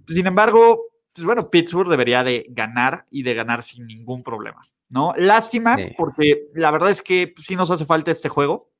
Sin 0.07 0.27
embargo, 0.27 0.81
pues 1.13 1.25
bueno, 1.25 1.49
Pittsburgh 1.49 1.89
debería 1.89 2.23
de 2.23 2.45
ganar 2.49 3.05
y 3.09 3.23
de 3.23 3.33
ganar 3.33 3.63
sin 3.63 3.87
ningún 3.87 4.21
problema, 4.21 4.61
¿no? 4.89 5.13
Lástima, 5.17 5.75
Sí. 5.75 5.93
porque 5.97 6.47
la 6.53 6.71
verdad 6.71 6.89
es 6.89 7.01
que 7.01 7.31
pues, 7.33 7.45
sí 7.45 7.55
nos 7.55 7.71
hace 7.71 7.85
falta 7.85 8.11
este 8.11 8.29
juego, 8.29 8.71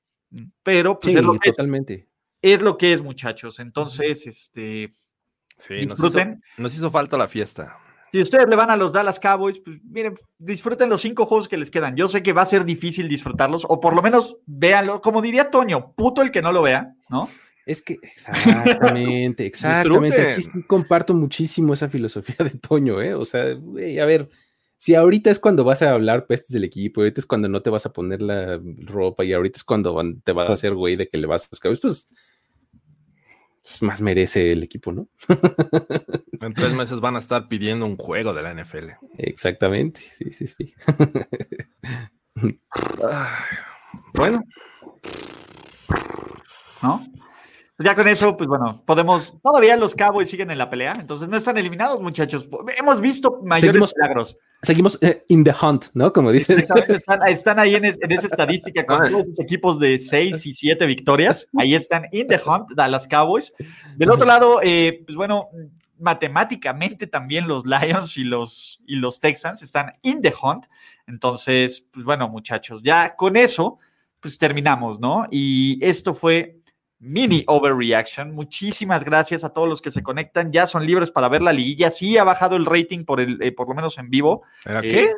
pero 0.64 1.00
pues 1.00 1.14
Sí, 1.14 1.20
es, 1.20 1.26
lo 1.26 1.34
que 1.34 1.50
es, 1.50 1.56
totalmente. 1.56 2.08
es 2.42 2.62
lo 2.62 2.78
que 2.78 2.94
es, 2.94 3.02
muchachos. 3.02 3.60
Entonces, 3.60 4.28
este, 4.28 4.92
Sí, 5.58 5.74
nos 5.74 5.96
hizo, 5.98 6.06
disfruten. 6.06 6.44
nos 6.58 6.76
hizo 6.76 6.92
falta 6.92 7.18
la 7.18 7.28
fiesta. 7.28 7.78
Si 8.12 8.22
ustedes 8.22 8.48
le 8.48 8.56
van 8.56 8.70
a 8.70 8.78
los 8.78 8.94
Dallas 8.94 9.20
Cowboys, 9.20 9.60
pues 9.60 9.84
miren, 9.84 10.16
disfruten 10.38 10.90
los 10.90 11.02
cinco 11.02 11.26
juegos 11.26 11.48
que 11.50 11.58
les 11.58 11.70
quedan. 11.70 11.96
Yo 11.98 12.08
sé 12.08 12.24
que 12.24 12.32
va 12.32 12.44
a 12.44 12.46
ser 12.46 12.64
difícil 12.64 13.10
disfrutarlos, 13.10 13.66
o 13.68 13.82
por 13.82 13.94
lo 13.96 14.02
menos 14.02 14.38
véanlo, 14.46 15.02
como 15.02 15.22
diría 15.22 15.50
Toño, 15.50 15.92
puto 15.94 16.22
el 16.22 16.32
que 16.32 16.42
no 16.42 16.52
lo 16.54 16.62
vea, 16.62 16.96
¿no? 17.10 17.30
Es 17.66 17.82
que 17.82 17.98
exactamente, 18.02 19.46
exactamente. 19.46 20.32
Aquí 20.34 20.42
sí 20.42 20.64
comparto 20.64 21.14
muchísimo 21.14 21.74
esa 21.74 21.90
filosofía 21.90 22.38
de 22.40 22.52
Toño, 22.52 23.02
¿eh? 23.02 23.14
O 23.14 23.26
sea, 23.26 23.54
güey, 23.54 24.00
a 24.00 24.06
ver, 24.06 24.30
si 24.78 24.96
ahorita 24.96 25.30
es 25.32 25.40
cuando 25.40 25.64
vas 25.64 25.82
a 25.82 25.92
hablar 25.92 26.28
pestes 26.28 26.52
del 26.54 26.64
equipo, 26.64 27.02
ahorita 27.02 27.20
es 27.20 27.26
cuando 27.26 27.50
no 27.50 27.62
te 27.62 27.70
vas 27.70 27.86
a 27.86 27.94
poner 27.94 28.22
la 28.22 28.60
ropa 28.86 29.26
y 29.26 29.34
ahorita 29.34 29.58
es 29.58 29.64
cuando 29.64 29.94
van- 29.94 30.22
te 30.22 30.32
vas 30.32 30.50
a 30.50 30.54
hacer 30.54 30.74
güey 30.76 30.96
de 30.96 31.10
que 31.10 31.18
le 31.18 31.28
vas 31.28 31.46
a 31.46 31.48
los 31.52 31.60
cabellos, 31.60 31.82
pues, 31.82 32.10
pues 33.64 33.82
más 33.82 34.02
merece 34.02 34.52
el 34.52 34.64
equipo, 34.64 34.92
¿no? 34.92 35.08
En 36.40 36.54
tres 36.54 36.72
meses 36.74 37.00
van 37.00 37.16
a 37.16 37.20
estar 37.20 37.48
pidiendo 37.48 37.86
un 37.86 37.98
juego 37.98 38.34
de 38.34 38.44
la 38.44 38.52
NFL. 38.54 38.92
Exactamente, 39.18 40.02
sí, 40.14 40.32
sí, 40.32 40.46
sí. 40.48 40.74
Bueno, 44.14 44.44
¿no? 46.82 47.06
Ya 47.80 47.94
con 47.94 48.08
eso, 48.08 48.36
pues 48.36 48.48
bueno, 48.50 48.82
podemos. 48.86 49.36
Todavía 49.44 49.78
los 49.78 49.94
Cowboys 49.94 50.28
siguen 50.30 50.50
en 50.50 50.58
la 50.58 50.68
pelea, 50.68 50.94
entonces 51.00 51.28
no 51.28 51.38
están 51.38 51.58
eliminados, 51.58 52.02
muchachos. 52.02 52.48
Hemos 52.80 53.00
visto 53.00 53.40
mayores 53.44 53.72
Seguimos- 53.76 53.94
milagros. 53.96 54.38
Seguimos 54.64 54.98
eh, 55.04 55.24
in 55.28 55.44
the 55.44 55.54
hunt, 55.62 55.86
¿no? 55.94 56.12
Como 56.12 56.32
dicen. 56.32 56.58
Están, 56.60 57.22
están 57.28 57.60
ahí 57.60 57.76
en, 57.76 57.86
es- 57.86 58.00
en 58.02 58.12
esa 58.12 58.26
estadística 58.26 58.84
con 58.84 58.98
todos 59.12 59.28
los 59.28 59.40
equipos 59.40 59.80
de 59.80 60.00
6 60.00 60.44
y 60.48 60.54
7 60.54 60.86
victorias. 60.88 61.48
Ahí 61.56 61.76
están 61.76 62.08
in 62.12 62.28
the 62.28 62.40
hunt, 62.44 62.72
Dallas 62.76 63.08
Cowboys. 63.08 63.54
Del 63.96 64.10
otro 64.10 64.26
lado, 64.26 64.60
eh, 64.64 65.04
pues 65.06 65.16
bueno, 65.16 65.50
matemáticamente 66.00 67.06
también 67.06 67.48
los 67.48 67.64
Lions 67.66 68.18
y 68.18 68.24
los, 68.24 68.80
y 68.88 68.96
los 68.96 69.20
Texans 69.20 69.62
están 69.62 69.94
in 70.02 70.22
the 70.22 70.34
hunt. 70.42 70.66
Entonces, 71.06 71.86
pues 71.92 72.04
bueno, 72.06 72.28
muchachos, 72.28 72.82
ya 72.82 73.16
con 73.16 73.36
eso, 73.38 73.78
pues 74.20 74.38
terminamos, 74.40 75.00
¿no? 75.00 75.26
Y 75.30 75.78
esto 75.86 76.14
fue 76.16 76.58
mini 77.00 77.44
overreaction. 77.48 78.34
Muchísimas 78.34 79.04
gracias 79.04 79.44
a 79.44 79.50
todos 79.50 79.68
los 79.68 79.82
que 79.82 79.92
se 79.92 80.04
conectan. 80.04 80.52
Ya 80.52 80.68
son 80.68 80.86
libres 80.86 81.12
para 81.12 81.30
ver 81.30 81.42
la 81.42 81.54
liguilla. 81.54 81.92
Sí 81.92 82.18
ha 82.18 82.24
bajado 82.24 82.56
el 82.56 82.66
rating 82.66 83.06
por 83.06 83.20
el, 83.20 83.42
eh, 83.42 83.52
por 83.52 83.68
lo 83.68 83.76
menos 83.76 83.98
en 83.98 84.10
vivo. 84.10 84.44
¿Era 84.66 84.80
Eh, 84.80 84.88
qué? 84.88 85.14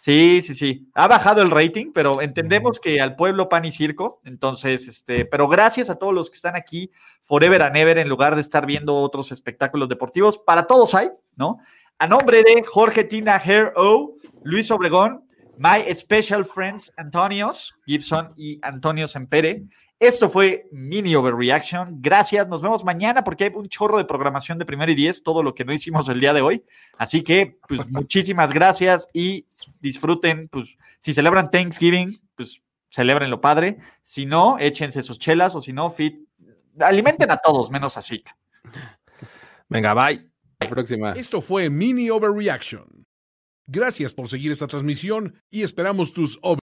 Sí, 0.00 0.40
sí, 0.42 0.54
sí. 0.54 0.88
Ha 0.94 1.08
bajado 1.08 1.42
el 1.42 1.50
rating, 1.50 1.92
pero 1.92 2.22
entendemos 2.22 2.80
que 2.80 3.02
al 3.02 3.16
pueblo 3.16 3.50
pan 3.50 3.66
y 3.66 3.72
circo. 3.72 4.22
Entonces, 4.24 4.88
este, 4.88 5.26
pero 5.26 5.46
gracias 5.46 5.90
a 5.90 5.98
todos 5.98 6.14
los 6.14 6.30
que 6.30 6.36
están 6.36 6.56
aquí, 6.56 6.90
forever 7.20 7.60
and 7.60 7.76
ever, 7.76 7.98
en 7.98 8.08
lugar 8.08 8.34
de 8.34 8.40
estar 8.40 8.64
viendo 8.64 8.96
otros 8.96 9.30
espectáculos 9.30 9.90
deportivos. 9.90 10.38
Para 10.38 10.66
todos 10.66 10.94
hay, 10.94 11.10
¿no? 11.36 11.58
A 11.98 12.06
nombre 12.06 12.42
de 12.42 12.64
Jorge 12.64 13.04
Tina 13.04 13.36
Hair 13.36 13.74
O, 13.76 14.16
Luis 14.42 14.70
Obregón, 14.70 15.22
My 15.58 15.82
Special 15.94 16.46
Friends 16.46 16.94
Antonios 16.96 17.78
Gibson 17.84 18.32
y 18.38 18.58
Antonio 18.62 19.06
Sempere. 19.06 19.64
Esto 20.00 20.30
fue 20.30 20.66
Mini 20.72 21.14
Overreaction. 21.14 22.00
Gracias. 22.00 22.48
Nos 22.48 22.62
vemos 22.62 22.82
mañana 22.82 23.22
porque 23.22 23.44
hay 23.44 23.52
un 23.54 23.68
chorro 23.68 23.98
de 23.98 24.06
programación 24.06 24.56
de 24.56 24.64
primero 24.64 24.90
y 24.90 24.94
diez, 24.94 25.22
todo 25.22 25.42
lo 25.42 25.54
que 25.54 25.66
no 25.66 25.74
hicimos 25.74 26.08
el 26.08 26.18
día 26.18 26.32
de 26.32 26.40
hoy. 26.40 26.64
Así 26.96 27.22
que, 27.22 27.58
pues, 27.68 27.86
muchísimas 27.92 28.54
gracias 28.54 29.08
y 29.12 29.46
disfruten. 29.78 30.48
Pues, 30.48 30.78
si 31.00 31.12
celebran 31.12 31.50
Thanksgiving, 31.50 32.18
pues, 32.34 32.62
celebren 32.88 33.28
lo 33.28 33.42
padre. 33.42 33.76
Si 34.02 34.24
no, 34.24 34.58
échense 34.58 35.02
sus 35.02 35.18
chelas 35.18 35.54
o 35.54 35.60
si 35.60 35.74
no, 35.74 35.90
fit. 35.90 36.26
Alimenten 36.78 37.30
a 37.30 37.36
todos, 37.36 37.70
menos 37.70 37.98
a 37.98 38.02
Zika. 38.02 38.34
Venga, 39.68 39.92
bye. 39.92 40.26
La 40.60 40.70
próxima. 40.70 41.12
Esto 41.12 41.42
fue 41.42 41.68
Mini 41.68 42.08
Overreaction. 42.08 43.06
Gracias 43.66 44.14
por 44.14 44.30
seguir 44.30 44.50
esta 44.50 44.66
transmisión 44.66 45.42
y 45.50 45.62
esperamos 45.62 46.14
tus 46.14 46.38
over 46.40 46.59